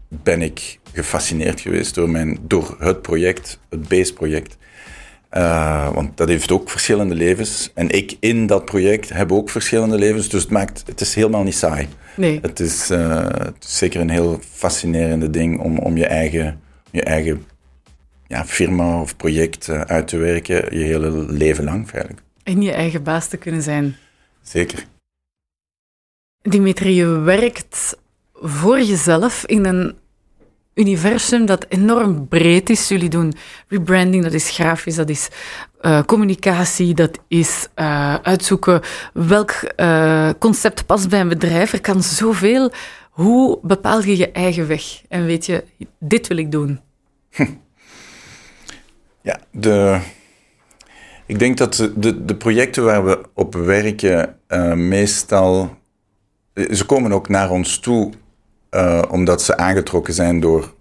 ben 0.08 0.42
ik 0.42 0.78
gefascineerd 0.92 1.60
geweest 1.60 1.94
door, 1.94 2.10
mijn, 2.10 2.38
door 2.42 2.76
het 2.78 3.02
project, 3.02 3.58
het 3.70 3.88
BASE-project. 3.88 4.56
Eh, 5.28 5.94
want 5.94 6.16
dat 6.16 6.28
heeft 6.28 6.50
ook 6.50 6.70
verschillende 6.70 7.14
levens. 7.14 7.70
En 7.74 7.90
ik 7.90 8.16
in 8.20 8.46
dat 8.46 8.64
project 8.64 9.08
heb 9.08 9.32
ook 9.32 9.50
verschillende 9.50 9.98
levens. 9.98 10.28
Dus 10.28 10.42
het, 10.42 10.50
maakt, 10.50 10.82
het 10.86 11.00
is 11.00 11.14
helemaal 11.14 11.42
niet 11.42 11.54
saai. 11.54 11.88
Nee. 12.16 12.38
Het 12.42 12.60
is, 12.60 12.90
eh, 12.90 13.26
het 13.28 13.64
is 13.64 13.78
zeker 13.78 14.00
een 14.00 14.10
heel 14.10 14.40
fascinerende 14.52 15.30
ding 15.30 15.60
om, 15.60 15.78
om 15.78 15.96
je 15.96 16.06
eigen, 16.06 16.60
je 16.90 17.02
eigen 17.02 17.44
ja, 18.26 18.44
firma 18.44 19.00
of 19.00 19.16
project 19.16 19.68
eh, 19.68 19.80
uit 19.80 20.08
te 20.08 20.16
werken. 20.16 20.78
Je 20.78 20.84
hele 20.84 21.10
leven 21.32 21.64
lang 21.64 21.88
feitelijk. 21.88 22.22
En 22.42 22.62
je 22.62 22.72
eigen 22.72 23.02
baas 23.02 23.28
te 23.28 23.36
kunnen 23.36 23.62
zijn. 23.62 23.96
Zeker. 24.42 24.84
Dimitri, 26.42 26.94
je 26.94 27.06
werkt 27.06 27.96
voor 28.32 28.80
jezelf 28.80 29.44
in 29.46 29.64
een 29.64 29.94
universum 30.78 31.46
dat 31.46 31.66
enorm 31.68 32.28
breed 32.28 32.70
is. 32.70 32.88
Jullie 32.88 33.08
doen 33.08 33.32
rebranding, 33.68 34.22
dat 34.22 34.32
is 34.32 34.50
grafisch, 34.50 34.94
dat 34.94 35.08
is 35.08 35.28
eh, 35.80 36.02
communicatie, 36.02 36.94
dat 36.94 37.18
is 37.28 37.66
eh, 37.74 38.14
uitzoeken 38.14 38.80
welk 39.12 39.50
eh, 39.50 40.30
concept 40.38 40.86
past 40.86 41.08
bij 41.08 41.20
een 41.20 41.28
bedrijf. 41.28 41.72
Er 41.72 41.80
kan 41.80 42.02
zoveel. 42.02 42.72
Hoe 43.10 43.58
bepaal 43.62 44.02
je 44.02 44.16
je 44.16 44.30
eigen 44.32 44.66
weg? 44.66 44.82
En 45.08 45.24
weet 45.24 45.46
je, 45.46 45.64
dit 45.98 46.26
wil 46.26 46.36
ik 46.36 46.52
doen. 46.52 46.80
Ja, 49.22 49.40
de, 49.50 50.00
ik 51.26 51.38
denk 51.38 51.56
dat 51.56 51.90
de- 51.96 52.24
de, 52.24 52.34
projecten 52.36 52.84
waar 52.84 53.04
we 53.04 53.22
op 53.34 53.54
werken 53.54 54.36
meestal... 54.88 55.76
Ze 56.70 56.84
komen 56.86 57.12
ook 57.12 57.28
naar 57.28 57.50
ons 57.50 57.78
toe 57.78 58.12
eh, 58.70 59.02
omdat 59.10 59.42
ze 59.42 59.56
aangetrokken 59.56 60.14
zijn 60.14 60.40
door 60.40 60.74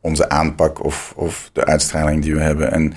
onze 0.00 0.28
aanpak 0.28 0.84
of, 0.84 1.12
of 1.16 1.50
de 1.52 1.64
uitstraling 1.64 2.22
die 2.22 2.34
we 2.34 2.40
hebben. 2.40 2.72
En 2.72 2.92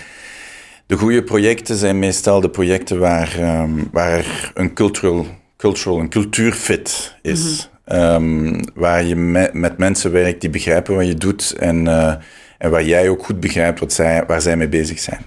de 0.85 0.97
goede 0.97 1.23
projecten 1.23 1.75
zijn 1.75 1.99
meestal 1.99 2.41
de 2.41 2.49
projecten 2.49 2.99
waar, 2.99 3.35
ehm, 3.39 3.71
waar 3.91 4.51
een 4.53 4.73
cultural, 4.73 5.25
cultural, 5.57 5.99
een 5.99 6.09
cultuurfit 6.09 7.15
is. 7.21 7.69
Ehm, 7.85 8.61
waar 8.73 9.03
je 9.03 9.15
me- 9.15 9.49
met 9.53 9.77
mensen 9.77 10.11
werkt 10.11 10.41
die 10.41 10.49
begrijpen 10.49 10.95
wat 10.95 11.07
je 11.07 11.15
doet 11.15 11.55
en, 11.59 11.87
eh, 11.87 12.13
en 12.57 12.71
waar 12.71 12.83
jij 12.83 13.09
ook 13.09 13.25
goed 13.25 13.39
begrijpt 13.39 13.79
wat 13.79 13.93
zij, 13.93 14.23
waar 14.27 14.41
zij 14.41 14.57
mee 14.57 14.69
bezig 14.69 14.99
zijn. 14.99 15.25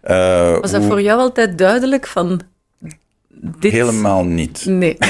Eh, 0.00 0.58
Was 0.60 0.70
dat 0.70 0.80
hoe- 0.80 0.90
voor 0.90 1.02
jou 1.02 1.20
altijd 1.20 1.58
duidelijk 1.58 2.06
van... 2.06 2.40
Dit... 3.40 3.72
Helemaal 3.72 4.24
niet. 4.24 4.64
Nee. 4.66 4.96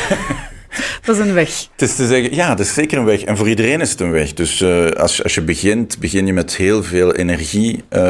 dat 1.04 1.16
is 1.16 1.26
een 1.26 1.34
weg. 1.34 1.66
Het 1.72 1.82
is 1.88 1.94
te 1.94 2.06
zeggen, 2.06 2.34
ja, 2.34 2.48
dat 2.54 2.66
is 2.66 2.74
zeker 2.74 2.98
een 2.98 3.04
weg. 3.04 3.22
En 3.22 3.36
voor 3.36 3.48
iedereen 3.48 3.80
is 3.80 3.90
het 3.90 4.00
een 4.00 4.10
weg. 4.10 4.34
Dus 4.34 4.60
eh, 4.60 4.86
als, 4.90 5.16
je- 5.16 5.22
als 5.22 5.34
je 5.34 5.42
begint, 5.42 5.98
begin 5.98 6.26
je 6.26 6.32
met 6.32 6.56
heel 6.56 6.82
veel 6.82 7.14
energie. 7.14 7.84
Eh, 7.88 8.00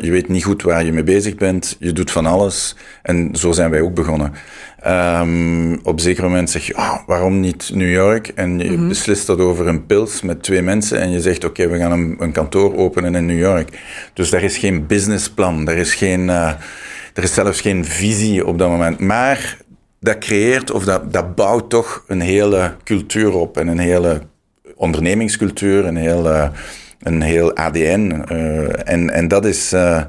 je 0.00 0.10
weet 0.10 0.28
niet 0.28 0.44
goed 0.44 0.62
waar 0.62 0.84
je 0.84 0.92
mee 0.92 1.02
bezig 1.02 1.34
bent. 1.34 1.76
Je 1.78 1.92
doet 1.92 2.10
van 2.10 2.26
alles. 2.26 2.76
En 3.02 3.28
zo 3.36 3.52
zijn 3.52 3.70
wij 3.70 3.80
ook 3.80 3.94
begonnen. 3.94 4.32
Ehm, 4.80 5.72
op 5.82 5.92
een 5.92 5.98
zeker 6.00 6.22
moment 6.22 6.50
zeg 6.50 6.66
je, 6.66 6.74
ah, 6.74 6.98
waarom 7.06 7.40
niet 7.40 7.70
New 7.74 7.90
York? 7.92 8.28
En 8.28 8.58
je 8.58 8.76
beslist 8.78 9.26
dat 9.26 9.38
over 9.38 9.66
een 9.68 9.86
pils 9.86 10.22
met 10.22 10.42
twee 10.42 10.62
mensen. 10.62 11.00
En 11.00 11.10
je 11.10 11.20
zegt, 11.20 11.44
oké, 11.44 11.68
we 11.68 11.78
gaan 11.78 11.92
een, 11.92 12.16
een 12.18 12.32
kantoor 12.32 12.76
openen 12.76 13.14
in 13.14 13.26
New 13.26 13.38
York. 13.38 13.78
Dus 14.14 14.30
daar 14.30 14.42
is 14.42 14.56
geen 14.58 14.86
businessplan. 14.86 15.64
Daar 15.64 15.76
is 15.76 15.94
geen... 15.94 16.30
eh, 16.30 16.52
er 17.14 17.22
is 17.22 17.34
zelfs 17.34 17.60
geen 17.60 17.84
visie 17.84 18.46
op 18.46 18.58
dat 18.58 18.68
moment. 18.68 18.98
Maar 18.98 19.56
dat 20.02 20.18
creëert 20.18 20.70
of 20.70 20.84
dat, 20.84 21.12
dat 21.12 21.34
bouwt 21.34 21.70
toch 21.70 22.04
een 22.06 22.20
hele 22.20 22.74
cultuur 22.84 23.32
op 23.34 23.56
en 23.56 23.68
een 23.68 23.78
hele 23.78 24.20
ondernemingscultuur, 24.74 25.86
een 25.86 25.96
heel, 25.96 26.30
eh, 26.30 26.48
een 27.00 27.22
heel 27.22 27.56
ADN. 27.56 28.24
eh, 28.28 28.88
en, 28.92 29.10
en 29.10 29.28
dat 29.28 29.44
is, 29.44 29.72
eh, 29.72 30.02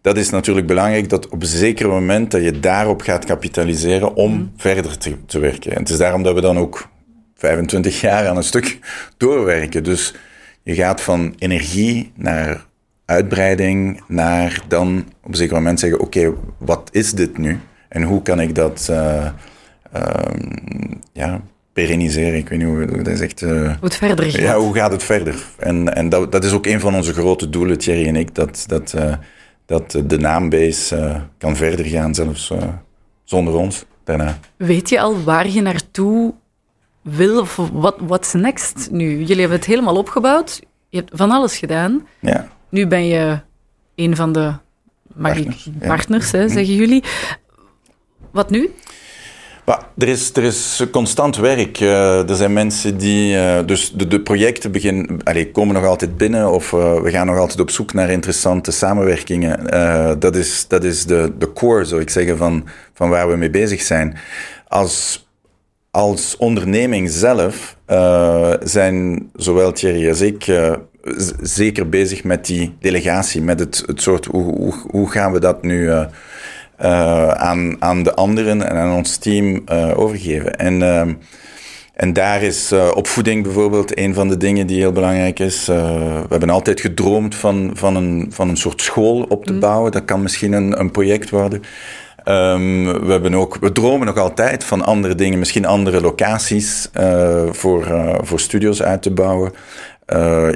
dat 0.00 0.16
is 0.16 0.30
natuurlijk 0.30 0.66
belangrijk 0.66 1.08
dat 1.08 1.28
op 1.28 1.42
een 1.42 1.48
zeker 1.48 1.88
moment 1.88 2.30
dat 2.30 2.42
je 2.42 2.60
daarop 2.60 3.00
gaat 3.00 3.24
kapitaliseren 3.24 4.14
om 4.14 4.52
verder 4.56 4.98
te, 4.98 5.14
te 5.26 5.38
werken. 5.38 5.72
En 5.72 5.78
het 5.78 5.90
is 5.90 5.98
daarom 5.98 6.22
dat 6.22 6.34
we 6.34 6.40
dan 6.40 6.58
ook 6.58 6.88
25 7.34 8.00
jaar 8.00 8.28
aan 8.28 8.36
een 8.36 8.42
stuk 8.42 8.78
doorwerken. 9.16 9.84
Dus 9.84 10.14
je 10.62 10.74
gaat 10.74 11.00
van 11.00 11.34
energie 11.38 12.12
naar 12.14 12.66
uitbreiding, 13.04 14.02
naar 14.06 14.62
dan 14.68 15.04
op 15.22 15.30
een 15.30 15.36
zeker 15.36 15.54
moment 15.54 15.80
zeggen: 15.80 16.00
Oké, 16.00 16.32
wat 16.58 16.88
is 16.92 17.12
dit 17.12 17.38
nu? 17.38 17.58
En 17.88 18.02
hoe 18.02 18.22
kan 18.22 18.40
ik 18.40 18.54
dat 18.54 18.88
ehm, 18.90 19.32
ja, 21.12 21.40
perenniseren. 21.72 22.34
Ik 22.38 22.48
weet 22.48 22.58
niet 22.58 22.68
hoe 22.68 22.86
hoe 22.90 23.02
dat 23.02 23.18
zegt. 23.18 23.42
eh, 23.42 23.50
Hoe 23.50 23.74
het 23.80 23.96
verder 23.96 24.24
gaat. 24.24 24.40
ja, 24.40 24.56
hoe 24.58 24.74
gaat 24.74 24.92
het 24.92 25.02
verder? 25.02 25.34
En, 25.58 25.94
en 25.94 26.08
dat, 26.08 26.32
dat 26.32 26.44
is 26.44 26.52
ook 26.52 26.66
een 26.66 26.80
van 26.80 26.94
onze 26.94 27.12
grote 27.12 27.50
doelen, 27.50 27.78
Thierry 27.78 28.06
en 28.06 28.16
ik, 28.16 28.34
dat, 28.34 28.64
dat, 28.66 28.92
eh, 28.94 29.14
dat 29.66 29.90
de 30.06 30.18
naambase 30.18 31.22
kan 31.38 31.56
verder 31.56 31.84
gaan, 31.84 32.14
zelfs 32.14 32.52
zonder 33.24 33.54
ons 33.54 33.84
daarna. 34.04 34.38
Weet 34.56 34.88
je 34.88 35.00
al 35.00 35.22
waar 35.22 35.48
je 35.48 35.60
naartoe 35.62 36.34
wil 37.02 37.40
of 37.40 37.56
wat 37.72 37.96
what's 38.00 38.32
next 38.32 38.88
nu? 38.90 39.18
Jullie 39.18 39.40
hebben 39.40 39.56
het 39.58 39.66
helemaal 39.66 39.96
opgebouwd. 39.96 40.60
Je 40.88 40.96
hebt 40.98 41.10
van 41.14 41.30
alles 41.30 41.58
gedaan. 41.58 42.06
Ja. 42.20 42.48
Nu 42.70 42.86
ben 42.86 43.06
je 43.06 43.40
een 43.94 44.16
van 44.16 44.32
de 44.32 44.52
Partners, 45.22 45.68
ja. 45.80 45.86
partners, 45.86 46.30
hè, 46.30 46.48
zeggen 46.48 46.74
jullie. 46.74 47.04
Wat 48.30 48.50
nu? 48.50 48.70
Er 49.98 50.08
is, 50.08 50.30
er 50.34 50.42
is 50.42 50.86
constant 50.90 51.36
werk. 51.36 51.80
Eh, 51.80 52.28
er 52.30 52.36
zijn 52.36 52.52
mensen 52.52 52.98
die. 52.98 53.36
eh, 53.36 53.66
dus 53.66 53.92
de, 53.92 54.06
de 54.06 54.20
projecten 54.20 54.72
begin, 54.72 55.20
komen 55.52 55.74
nog 55.74 55.84
altijd 55.84 56.16
binnen. 56.16 56.50
Of 56.52 56.72
eh, 56.72 57.00
we 57.00 57.10
gaan 57.10 57.26
nog 57.26 57.36
altijd 57.36 57.60
op 57.60 57.70
zoek 57.70 57.92
naar 57.92 58.10
interessante 58.10 58.70
samenwerkingen. 58.70 59.66
Dat 60.20 60.36
is, 60.36 60.64
dat 60.68 60.84
is 60.84 61.04
de, 61.04 61.32
de 61.38 61.52
core, 61.52 61.84
zou 61.84 62.00
ik 62.00 62.10
zeggen, 62.10 62.36
van, 62.36 62.68
van 62.94 63.08
waar 63.08 63.28
we 63.28 63.36
mee 63.36 63.50
bezig 63.50 63.82
zijn. 63.82 64.18
Als, 64.68 65.28
als 65.90 66.36
onderneming 66.36 67.10
zelf 67.10 67.76
eh, 67.86 68.52
zijn 68.62 69.28
zowel 69.36 69.72
Thierry 69.72 70.08
als 70.08 70.20
ik. 70.20 70.46
Zeker 71.40 71.88
bezig 71.88 72.24
met 72.24 72.46
die 72.46 72.76
delegatie, 72.80 73.42
met 73.42 73.60
het, 73.60 73.82
het 73.86 74.02
soort 74.02 74.24
hoe, 74.24 74.44
hoe, 74.44 74.74
hoe 74.90 75.10
gaan 75.10 75.32
we 75.32 75.40
dat 75.40 75.62
nu 75.62 75.90
eh, 76.78 77.28
aan, 77.28 77.76
aan 77.78 78.02
de 78.02 78.14
anderen 78.14 78.68
en 78.68 78.76
aan 78.76 78.96
ons 78.96 79.16
team 79.16 79.62
eh, 79.66 79.98
overgeven. 79.98 80.56
En, 80.56 80.82
ehm, 80.82 81.14
en 81.94 82.12
daar 82.12 82.42
is 82.42 82.72
eh, 82.72 82.88
opvoeding 82.94 83.42
bijvoorbeeld 83.42 83.98
een 83.98 84.14
van 84.14 84.28
de 84.28 84.36
dingen 84.36 84.66
die 84.66 84.78
heel 84.78 84.92
belangrijk 84.92 85.38
is. 85.38 85.66
We 85.66 86.26
hebben 86.28 86.50
altijd 86.50 86.80
gedroomd 86.80 87.34
van, 87.34 87.70
van, 87.74 87.96
een, 87.96 88.26
van 88.30 88.48
een 88.48 88.56
soort 88.56 88.82
school 88.82 89.22
op 89.22 89.44
te 89.44 89.58
bouwen. 89.58 89.92
Dat 89.92 90.04
kan 90.04 90.22
misschien 90.22 90.52
een, 90.52 90.80
een 90.80 90.90
project 90.90 91.30
worden. 91.30 91.62
Ehm, 92.24 92.84
we, 93.04 93.10
hebben 93.10 93.34
ook, 93.34 93.56
we 93.60 93.72
dromen 93.72 94.06
nog 94.06 94.16
altijd 94.16 94.64
van 94.64 94.84
andere 94.84 95.14
dingen, 95.14 95.38
misschien 95.38 95.66
andere 95.66 96.00
locaties 96.00 96.90
voor, 97.50 97.86
voor 98.22 98.40
studios 98.40 98.82
uit 98.82 99.02
te 99.02 99.10
bouwen. 99.10 99.52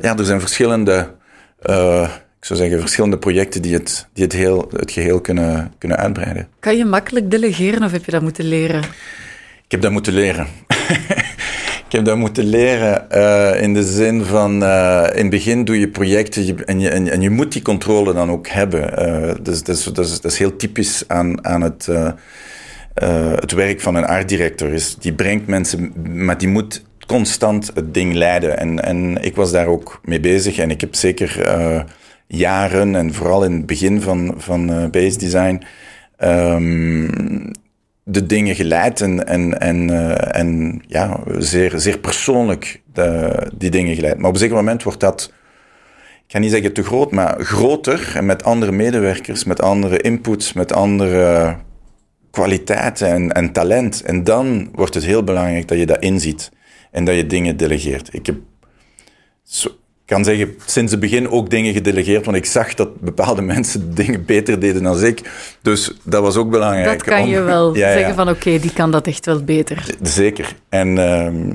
Ja, 0.01 0.17
er 0.17 0.25
zijn 0.25 0.41
verschillende, 0.41 1.11
ik 2.43 2.49
zou 2.49 2.61
zeggen, 2.61 2.81
verschillende 2.81 3.19
projecten 3.19 3.63
die 3.63 3.75
het, 3.75 4.07
die 4.13 4.25
het, 4.25 4.33
heel, 4.33 4.69
het 4.77 4.91
geheel 4.91 5.21
kunnen, 5.21 5.73
kunnen 5.79 5.99
uitbreiden. 5.99 6.49
Kan 6.61 6.77
je 6.77 6.85
makkelijk 6.85 7.31
delegeren 7.31 7.83
of 7.83 7.93
heb 7.93 8.05
je 8.05 8.11
dat 8.11 8.23
moeten 8.23 8.45
leren? 8.45 8.81
Ik 9.65 9.69
heb 9.69 9.81
dat 9.81 9.91
moeten 9.91 10.13
leren. 10.13 10.47
ik 11.87 11.89
heb 11.89 12.05
dat 12.05 12.17
moeten 12.17 12.45
leren 12.45 13.11
eh, 13.11 13.63
in 13.63 13.75
de 13.75 13.83
zin 13.85 14.25
van... 14.25 14.63
eh, 14.63 15.09
in 15.13 15.21
het 15.21 15.31
begin 15.31 15.65
doe 15.65 15.79
je 15.79 15.89
projecten 15.89 16.47
je- 16.47 16.65
en, 16.65 16.81
je, 16.81 16.89
en, 16.89 17.11
en 17.11 17.21
je 17.21 17.31
moet 17.31 17.53
die 17.53 17.63
controle 17.63 18.13
dan 18.13 18.31
ook 18.31 18.49
hebben. 18.49 18.97
Eh, 18.97 19.35
dus, 19.43 19.63
dat, 19.63 19.77
is, 19.77 19.85
dat, 19.85 19.99
is, 20.07 20.21
dat 20.21 20.33
is 20.33 20.39
heel 20.39 20.57
typisch 20.57 21.05
aan, 21.07 21.45
aan 21.45 21.63
het, 21.63 21.89
het 23.41 23.53
werk 23.53 23.81
van 23.81 23.95
een 23.95 24.07
art 24.07 24.29
director. 24.29 24.69
Is, 24.73 24.97
die 24.97 25.13
brengt 25.13 25.47
mensen, 25.47 25.93
maar 26.25 26.39
die 26.39 26.49
moet 26.49 26.83
constant 27.07 27.71
het 27.75 27.95
ding 27.95 28.15
leiden. 28.15 28.59
En, 28.59 28.85
en 28.85 29.23
ik 29.23 29.37
was 29.37 29.51
daar 29.53 29.67
ook 29.67 30.01
mee 30.05 30.21
bezig. 30.21 30.59
En 30.59 30.71
ik 30.71 30.81
heb 30.81 30.95
zeker 30.95 31.41
jaren, 32.37 32.95
en 32.95 33.15
vooral 33.15 33.45
in 33.45 33.53
het 33.53 33.67
begin 33.67 34.01
van, 34.01 34.35
van 34.37 34.73
eh, 34.73 34.87
base 34.87 35.19
design... 35.19 35.63
ehm, 36.17 37.51
de 38.05 38.27
dingen 38.27 38.55
geleid 38.55 39.01
en, 39.01 39.27
en, 39.27 39.61
en, 39.61 39.91
eh, 39.91 40.41
en 40.41 40.83
ja, 40.87 41.21
zeer, 41.39 41.73
zeer 41.77 41.99
persoonlijk 41.99 42.83
de, 42.93 43.33
die 43.55 43.71
dingen 43.71 43.95
geleid. 43.95 44.19
Maar 44.19 44.29
op 44.29 44.35
een 44.35 44.41
zeker 44.41 44.57
moment 44.57 44.83
wordt 44.83 45.01
dat, 45.01 45.33
ik 46.27 46.33
ga 46.33 46.39
niet 46.39 46.51
zeggen 46.51 46.73
te 46.73 46.83
groot, 46.83 47.13
maar 47.13 47.45
groter 47.45 48.13
en 48.17 48.27
met 48.27 48.45
andere 48.45 48.73
medewerkers, 48.73 49.45
met 49.45 49.63
andere 49.63 49.99
inputs, 49.99 50.53
met 50.53 50.73
andere 50.73 51.57
kwaliteiten 52.31 53.09
en, 53.09 53.33
en 53.33 53.53
talent. 53.53 54.03
En 54.03 54.25
dan 54.25 54.69
wordt 54.75 54.95
het 54.95 55.05
heel 55.05 55.25
belangrijk 55.25 55.69
dat 55.69 55.79
je 55.79 55.87
dat 55.87 56.03
inziet 56.03 56.51
en 56.91 57.05
dat 57.05 57.15
je 57.15 57.27
dingen 57.27 57.57
delegeert. 57.57 58.15
Ik 58.15 58.27
heb, 58.27 58.37
kan 60.13 60.25
zeggen, 60.25 60.55
sinds 60.67 60.91
het 60.93 61.01
begin 61.01 61.29
ook 61.31 61.51
dingen 61.51 61.73
gedelegeerd, 61.73 62.25
want 62.25 62.37
ik 62.37 62.45
zag 62.45 62.75
dat 62.75 63.01
bepaalde 63.01 63.43
mensen 63.53 63.95
dingen 63.95 64.25
beter 64.25 64.61
deden 64.61 64.83
dan 64.83 65.05
ik. 65.05 65.31
Dus 65.63 65.93
dat 66.03 66.23
was 66.23 66.37
ook 66.37 66.51
belangrijk. 66.51 66.87
Dat 66.99 67.03
kan 67.03 67.21
om- 67.23 67.29
je 67.29 67.41
wel 67.41 67.75
Ja, 67.77 67.89
ja. 67.89 67.93
zeggen 67.97 68.15
van 68.15 68.29
oké, 68.29 68.59
die 68.59 68.73
kan 68.73 68.91
dat 68.91 69.07
echt 69.07 69.27
wel 69.27 69.45
beter. 69.45 69.85
Zeker. 70.03 70.55
En 70.69 70.99
ehm, 70.99 71.53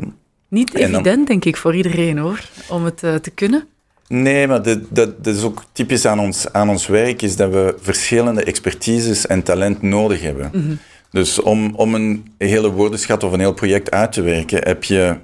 Niet 0.49 0.73
En 0.73 0.81
dan- 0.81 0.91
evident, 1.01 1.27
denk 1.27 1.45
ik, 1.45 1.57
voor 1.57 1.75
iedereen 1.75 2.17
hoor, 2.17 2.39
om 2.69 2.85
het 2.85 3.03
eh, 3.03 3.15
te 3.15 3.29
kunnen. 3.31 3.67
nee, 4.07 4.47
maar 4.47 4.61
dat, 4.63 4.79
dat, 4.89 5.23
dat 5.23 5.35
is 5.35 5.43
ook 5.43 5.63
typisch 5.71 6.05
aan 6.05 6.19
ons, 6.19 6.51
aan 6.53 6.69
ons 6.69 6.87
werk, 6.87 7.21
is 7.21 7.35
dat 7.35 7.51
we 7.51 7.75
verschillende 7.81 8.43
expertises 8.43 9.27
en 9.27 9.43
talent 9.43 9.81
nodig 9.81 10.21
hebben. 10.21 10.79
Dus 11.11 11.41
om, 11.41 11.73
om 11.75 11.95
een 11.95 12.25
hele 12.37 12.69
woordenschat 12.71 13.23
of 13.23 13.31
een 13.31 13.39
heel 13.39 13.53
project 13.53 13.91
uit 13.91 14.11
te 14.11 14.21
werken, 14.21 14.67
heb 14.67 14.83
je 14.83 15.15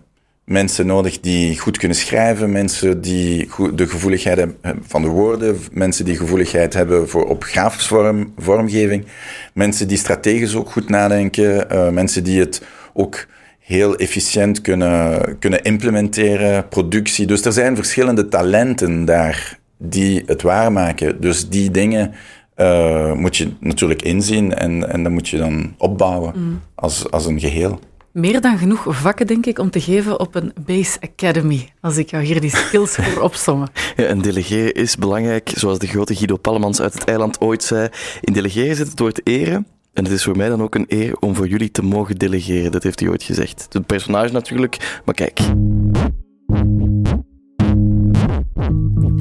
mensen 0.46 0.86
nodig 0.86 1.20
die 1.20 1.60
goed 1.60 1.78
kunnen 1.78 1.98
schrijven, 1.98 2.52
mensen 2.52 3.02
die 3.02 3.50
de 3.74 3.88
gevoeligheid 3.88 4.38
hebben 4.38 4.58
van 4.88 5.02
de 5.02 5.08
woorden, 5.08 5.58
mensen 5.72 6.06
die 6.06 6.18
gevoeligheid 6.18 6.74
hebben 6.74 7.10
voor 7.10 7.30
op 7.30 7.44
grafisch 7.44 7.88
vorm, 7.88 8.34
vormgeving, 8.38 9.06
mensen 9.54 9.88
die 9.88 9.98
strategisch 9.98 10.56
ook 10.56 10.72
goed 10.72 10.90
nadenken, 10.90 11.70
eh, 11.70 11.90
mensen 11.90 12.24
die 12.24 12.40
het 12.40 12.62
ook 12.94 13.26
heel 13.60 13.96
efficiënt 13.96 14.62
kunnen, 14.62 15.40
kunnen 15.40 15.62
implementeren, 15.62 16.68
productie. 16.68 17.26
Dus 17.26 17.46
er 17.46 17.54
zijn 17.54 17.76
verschillende 17.76 18.28
talenten 18.28 19.06
daar 19.06 19.60
die 19.78 20.24
het 20.26 20.42
waarmaken. 20.42 21.22
Dus 21.22 21.50
die 21.50 21.72
dingen 21.72 22.14
eh, 22.56 23.14
moet 23.14 23.38
je 23.38 23.52
natuurlijk 23.60 24.02
inzien 24.02 24.56
en, 24.56 24.90
en 24.90 25.04
dat 25.04 25.12
moet 25.12 25.30
je 25.30 25.38
dan 25.38 25.74
opbouwen 25.78 26.62
als, 26.76 27.12
als 27.12 27.26
een 27.26 27.40
geheel. 27.40 27.80
Meer 28.14 28.42
dan 28.42 28.58
genoeg 28.58 28.86
vakken, 28.88 29.28
denk 29.28 29.46
ik, 29.46 29.60
om 29.60 29.70
te 29.70 29.82
geven 29.82 30.20
op 30.20 30.36
een 30.36 30.54
Base 30.66 30.98
Academy. 31.02 31.70
Als 31.82 31.98
ik 31.98 32.10
jou 32.10 32.24
hier 32.24 32.42
die 32.42 32.56
skills 32.56 32.96
voor 32.96 33.22
opsommen. 33.30 33.70
Ja, 33.96 34.04
en 34.04 34.22
delegeren 34.22 34.74
is 34.74 34.98
belangrijk, 34.98 35.52
zoals 35.56 35.80
de 35.80 35.88
grote 35.88 36.16
Guido 36.16 36.38
Pallemans 36.38 36.82
uit 36.82 36.94
het 36.94 37.04
eiland 37.04 37.42
ooit 37.42 37.64
zei. 37.64 37.90
In 38.22 38.34
delegeren 38.34 38.76
zit 38.76 38.88
het 38.88 39.00
woord 39.00 39.28
eren. 39.28 39.68
En 39.94 40.04
het 40.04 40.14
is 40.14 40.24
voor 40.24 40.38
mij 40.38 40.50
dan 40.50 40.62
ook 40.62 40.76
een 40.76 40.86
eer 40.88 41.18
om 41.20 41.36
voor 41.36 41.48
jullie 41.48 41.72
te 41.72 41.84
mogen 41.84 42.18
delegeren. 42.18 42.72
Dat 42.72 42.84
heeft 42.84 43.00
hij 43.00 43.10
ooit 43.10 43.24
gezegd. 43.24 43.68
Het 43.70 43.86
personage 43.86 44.34
natuurlijk, 44.34 45.02
maar 45.06 45.16
kijk. 45.16 45.40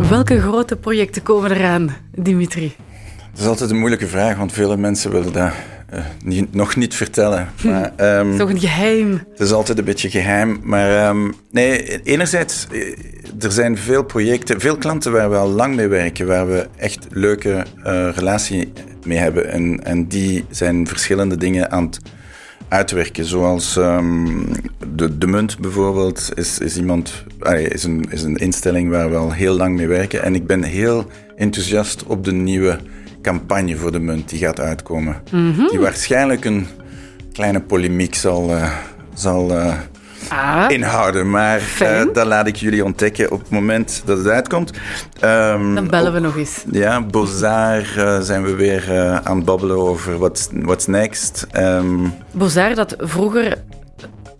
Welke 0.09 0.41
grote 0.41 0.77
projecten 0.77 1.23
komen 1.23 1.51
eraan, 1.51 1.97
Dimitri? 2.15 2.75
Dat 3.31 3.41
is 3.41 3.47
altijd 3.47 3.71
een 3.71 3.79
moeilijke 3.79 4.07
vraag, 4.07 4.37
want 4.37 4.53
vele 4.53 4.77
mensen 4.77 5.11
willen 5.11 5.33
dat 5.33 5.53
eh, 5.93 6.05
niet, 6.25 6.55
nog 6.55 6.77
niet 6.77 6.95
vertellen. 6.95 7.49
Maar, 7.63 7.93
Toch 8.37 8.51
een 8.51 8.61
geheim. 8.61 9.13
Het 9.31 9.41
is 9.41 9.53
altijd 9.53 9.79
een 9.79 9.85
beetje 9.85 10.11
geheim. 10.11 10.61
Maar 10.63 11.07
ehm, 11.07 11.31
nee, 11.51 12.03
enerzijds, 12.03 12.67
eh, 12.73 13.45
er 13.45 13.53
zijn 13.53 13.79
veel 13.79 14.05
projecten, 14.05 14.61
veel 14.61 14.77
klanten 14.77 15.13
waar 15.13 15.31
we 15.31 15.37
al 15.37 15.49
lang 15.49 15.77
mee 15.77 15.89
werken, 15.89 16.27
waar 16.27 16.47
we 16.47 16.69
echt 16.77 17.07
leuke 17.11 17.65
eh, 17.83 18.09
relatie 18.15 18.73
mee 19.05 19.19
hebben. 19.19 19.51
En, 19.51 19.85
en 19.85 20.09
die 20.09 20.45
zijn 20.51 20.87
verschillende 20.87 21.37
dingen 21.37 21.71
aan 21.71 21.85
het 21.85 22.01
uitwerken. 22.69 23.25
Zoals 23.25 23.77
ehm, 23.77 24.27
de, 24.95 25.19
de 25.19 25.27
Munt 25.27 25.59
bijvoorbeeld 25.59 26.31
is, 26.35 26.59
is, 26.59 26.77
iemand, 26.77 27.25
is, 27.69 27.85
een, 27.85 28.07
is 28.11 28.23
een 28.23 28.37
instelling 28.37 28.91
waar 28.91 29.11
we 29.11 29.17
al 29.17 29.33
heel 29.33 29.57
lang 29.57 29.77
mee 29.77 29.89
werken. 29.89 30.23
En 30.23 30.35
ik 30.35 30.47
ben 30.47 30.63
heel 30.63 31.07
enthousiast 31.37 32.05
op 32.05 32.25
de 32.25 32.33
nieuwe 32.33 32.79
campagne 33.23 33.77
voor 33.77 33.93
de 33.93 33.99
Munt 34.01 34.29
die 34.29 34.39
gaat 34.39 34.61
uitkomen. 34.61 35.23
Die 35.71 35.79
waarschijnlijk 35.79 36.45
een 36.45 36.67
kleine 37.33 37.61
polemiek 37.61 38.15
zal, 38.15 38.51
eh, 38.57 38.71
zal 39.15 39.51
eh, 39.57 39.75
Ah, 40.29 40.65
inhouden. 40.69 41.31
Maar 41.31 41.61
eh, 41.81 42.03
dat 42.13 42.27
laat 42.27 42.47
ik 42.47 42.57
jullie 42.57 42.85
ontdekken 42.85 43.31
op 43.31 43.41
het 43.41 43.51
moment 43.51 44.03
dat 44.05 44.19
het 44.19 44.27
uitkomt. 44.27 44.71
Ehm, 45.21 45.75
dan 45.75 45.89
bellen 45.89 46.13
we 46.13 46.19
nog 46.19 46.37
eens. 46.37 46.65
ja, 46.71 47.01
Bozar 47.03 47.83
zijn 48.23 48.43
we 48.45 48.55
weer 48.55 48.93
aan 49.25 49.37
het 49.37 49.45
babbelen 49.45 49.77
over 49.77 50.19
what's, 50.19 50.49
what's 50.53 50.87
next. 50.87 51.47
Ehm, 51.51 52.07
Bozar, 52.31 52.75
dat 52.75 52.95
vroeger 52.99 53.63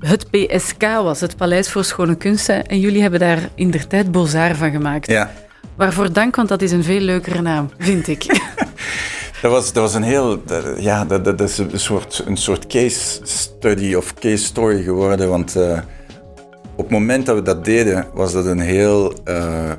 het 0.01 0.31
PSK 0.31 0.83
was, 0.83 1.21
het 1.21 1.37
Paleis 1.37 1.71
voor 1.71 1.85
Schone 1.85 2.15
Kunsten. 2.15 2.67
En 2.67 2.81
jullie 2.81 3.03
hebben 3.03 3.21
daar 3.21 3.39
in 3.55 3.71
der 3.71 3.87
tijd 3.87 4.11
Bozar 4.13 4.55
van 4.57 4.71
gemaakt. 4.71 5.07
ja, 5.11 5.31
Waarvoor 5.77 6.13
dank, 6.13 6.37
want 6.37 6.49
dat 6.49 6.63
is 6.63 6.73
een 6.73 6.85
veel 6.85 7.01
leukere 7.01 7.43
naam, 7.43 7.71
vind 7.79 8.09
ik. 8.09 8.25
dat 9.43 9.51
was, 9.51 9.73
dat 9.73 9.83
was 9.83 9.95
een 9.95 10.03
heel... 10.03 10.43
ja, 10.79 11.05
dat, 11.05 11.25
dat 11.25 11.41
is 11.41 11.59
een 11.59 11.81
soort, 11.81 12.23
een 12.27 12.37
soort 12.37 12.67
case 12.67 13.21
study 13.23 13.95
of 13.95 14.15
case 14.15 14.45
story 14.45 14.83
geworden. 14.83 15.29
Want 15.29 15.57
eh, 15.57 15.79
op 16.77 16.85
het 16.85 16.91
moment 16.91 17.27
dat 17.27 17.37
we 17.37 17.43
dat 17.43 17.65
deden, 17.65 18.07
was 18.15 18.33
dat 18.33 18.47
een 18.47 18.61
heel... 18.61 19.15
eh, 19.25 19.71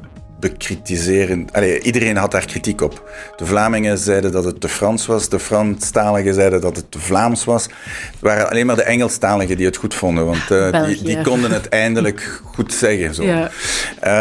bekritiseren. 0.50 1.48
Allee, 1.52 1.82
iedereen 1.82 2.18
had 2.18 2.32
daar 2.32 2.46
kritiek 2.46 2.82
op. 2.82 3.12
De 3.36 3.46
Vlamingen 3.46 3.98
zeiden 3.98 4.32
dat 4.32 4.44
het 4.44 4.62
te 4.62 4.70
Frans 4.70 5.06
was, 5.06 5.30
de 5.30 5.40
Franstaligen 5.40 6.34
zeiden 6.34 6.62
dat 6.62 6.76
het 6.76 6.92
te 6.92 7.00
Vlaams 7.00 7.44
was. 7.46 7.64
Het 7.64 8.20
waren 8.20 8.50
alleen 8.50 8.66
maar 8.66 8.76
de 8.76 8.84
Engelstaligen 8.84 9.58
die 9.58 9.66
het 9.66 9.76
goed 9.76 9.94
vonden, 9.94 10.26
want 10.26 10.52
uh, 10.52 10.86
die, 10.86 11.04
die, 11.04 11.22
konden 11.22 11.52
het 11.52 11.70
eindelijk 11.84 12.42
goed 12.44 12.74
zeggen. 12.74 13.16
Zo. 13.16 13.24
Ja. 13.24 13.52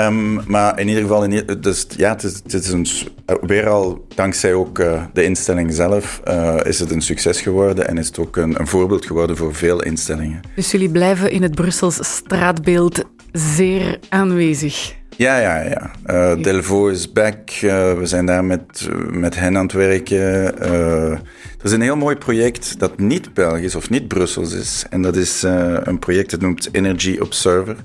Um, 0.06 0.40
maar 0.46 0.78
in 0.78 0.88
ieder 0.88 1.02
geval, 1.02 1.24
in, 1.24 1.46
dus, 1.60 1.86
ja, 1.96 2.10
het 2.10 2.22
is, 2.22 2.34
het 2.34 2.54
is 2.54 2.68
een, 2.68 2.86
weer 3.40 3.68
al 3.68 4.06
dankzij 4.14 4.54
ook 4.54 4.78
uh, 4.78 5.02
de 5.12 5.24
instelling 5.24 5.74
zelf, 5.74 6.20
uh, 6.28 6.56
is 6.64 6.78
het 6.78 6.90
een 6.90 7.02
succes 7.02 7.40
geworden 7.40 7.88
en 7.88 7.98
is 7.98 8.06
het 8.06 8.18
ook 8.18 8.36
een, 8.36 8.60
een 8.60 8.66
voorbeeld 8.66 9.06
geworden 9.06 9.36
voor 9.36 9.54
veel 9.54 9.82
instellingen. 9.82 10.40
Dus 10.54 10.70
jullie 10.70 10.90
blijven 10.90 11.30
in 11.30 11.42
het 11.42 11.54
Brussels 11.54 11.98
straatbeeld 12.02 13.02
zeer 13.32 13.98
aanwezig. 14.08 15.00
Ja, 15.16 15.38
ja, 15.38 15.60
ja. 15.60 15.90
Uh, 16.06 16.42
Delvaux 16.42 16.92
is 16.92 17.12
back. 17.12 17.50
Uh, 17.50 17.92
we 17.92 18.06
zijn 18.06 18.26
daar 18.26 18.44
met, 18.44 18.88
met 19.10 19.34
hen 19.38 19.56
aan 19.56 19.62
het 19.62 19.72
werken. 19.72 20.18
Uh, 20.18 21.10
er 21.10 21.62
is 21.62 21.72
een 21.72 21.80
heel 21.80 21.96
mooi 21.96 22.16
project 22.16 22.78
dat 22.78 22.98
niet 22.98 23.34
Belgisch 23.34 23.74
of 23.74 23.90
niet 23.90 24.08
Brussels 24.08 24.52
is. 24.52 24.84
En 24.90 25.02
dat 25.02 25.16
is 25.16 25.42
een 25.82 25.98
project 25.98 26.30
dat 26.30 26.40
noemt 26.40 26.68
Energy 26.72 27.18
Observer. 27.20 27.76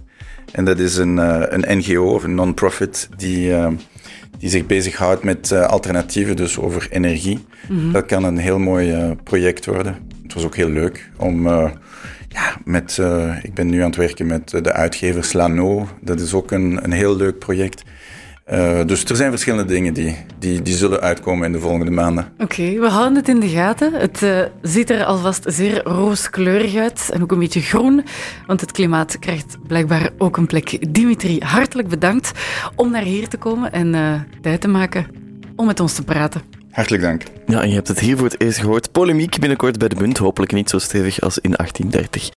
En 0.51 0.65
dat 0.65 0.79
is 0.79 0.97
een, 0.97 1.17
een 1.53 1.77
NGO 1.77 2.13
of 2.13 2.23
een 2.23 2.35
non-profit 2.35 3.09
die, 3.17 3.53
die 4.39 4.49
zich 4.49 4.65
bezighoudt 4.65 5.23
met 5.23 5.51
alternatieven, 5.51 6.35
dus 6.35 6.59
over 6.59 6.87
energie. 6.91 7.39
Mm 7.67 7.79
-hmm. 7.79 7.91
Dat 7.91 8.05
kan 8.05 8.23
een 8.23 8.37
heel 8.37 8.59
mooi 8.59 9.15
project 9.23 9.65
worden. 9.65 9.95
Het 10.23 10.33
was 10.33 10.45
ook 10.45 10.55
heel 10.55 10.69
leuk 10.69 11.09
om 11.17 11.47
ja, 12.37 12.55
met, 12.65 12.97
uh, 12.99 13.43
ik 13.43 13.53
ben 13.53 13.67
nu 13.67 13.79
aan 13.79 13.87
het 13.87 13.95
werken 13.95 14.27
met 14.27 14.49
de 14.49 14.73
uitgevers 14.73 15.33
Lano. 15.33 15.87
Dat 16.01 16.19
is 16.19 16.33
ook 16.33 16.51
een, 16.51 16.79
een 16.83 16.91
heel 16.91 17.15
leuk 17.15 17.39
project. 17.39 17.83
Uh, 18.51 18.85
dus 18.85 19.03
er 19.05 19.15
zijn 19.15 19.29
verschillende 19.29 19.65
dingen 19.65 19.93
die, 19.93 20.15
die, 20.39 20.61
die 20.61 20.75
zullen 20.75 21.01
uitkomen 21.01 21.45
in 21.45 21.51
de 21.51 21.59
volgende 21.59 21.91
maanden. 21.91 22.33
Oké, 22.37 22.79
we 22.79 22.87
houden 22.87 23.15
het 23.15 23.27
in 23.27 23.39
de 23.39 23.49
gaten. 23.49 23.93
Het 23.93 24.49
ziet 24.61 24.89
er 24.89 25.03
alvast 25.03 25.43
zeer 25.47 25.83
rooskleurig 25.83 26.75
uit 26.75 27.09
en 27.13 27.21
ook 27.21 27.31
een 27.31 27.39
beetje 27.39 27.61
groen, 27.61 28.03
want 28.45 28.61
het 28.61 28.71
klimaat 28.71 29.19
krijgt 29.19 29.57
blijkbaar 29.67 30.09
ook 30.17 30.37
een 30.37 30.47
plek. 30.47 30.93
Dimitri, 30.93 31.39
hartelijk 31.39 31.87
bedankt 31.87 32.31
om 32.75 32.91
naar 32.91 33.03
hier 33.03 33.27
te 33.27 33.37
komen 33.37 33.71
en 33.71 34.25
tijd 34.41 34.61
te 34.61 34.67
maken 34.67 35.05
om 35.55 35.65
met 35.65 35.79
ons 35.79 35.93
te 35.93 36.03
praten. 36.03 36.56
Hartelijk 36.71 37.03
dank. 37.03 37.23
Ja, 37.47 37.61
en 37.61 37.69
je 37.69 37.75
hebt 37.75 37.87
het 37.87 37.99
hier 37.99 38.17
voor 38.17 38.27
het 38.27 38.41
eerst 38.41 38.59
gehoord. 38.59 38.91
Polemiek 38.91 39.39
binnenkort 39.39 39.77
bij 39.77 39.87
de 39.87 39.95
Bund, 39.95 40.17
hopelijk 40.17 40.51
niet 40.51 40.69
zo 40.69 40.79
stevig 40.79 41.21
als 41.21 41.39
in 41.39 41.51
1830. 41.51 42.29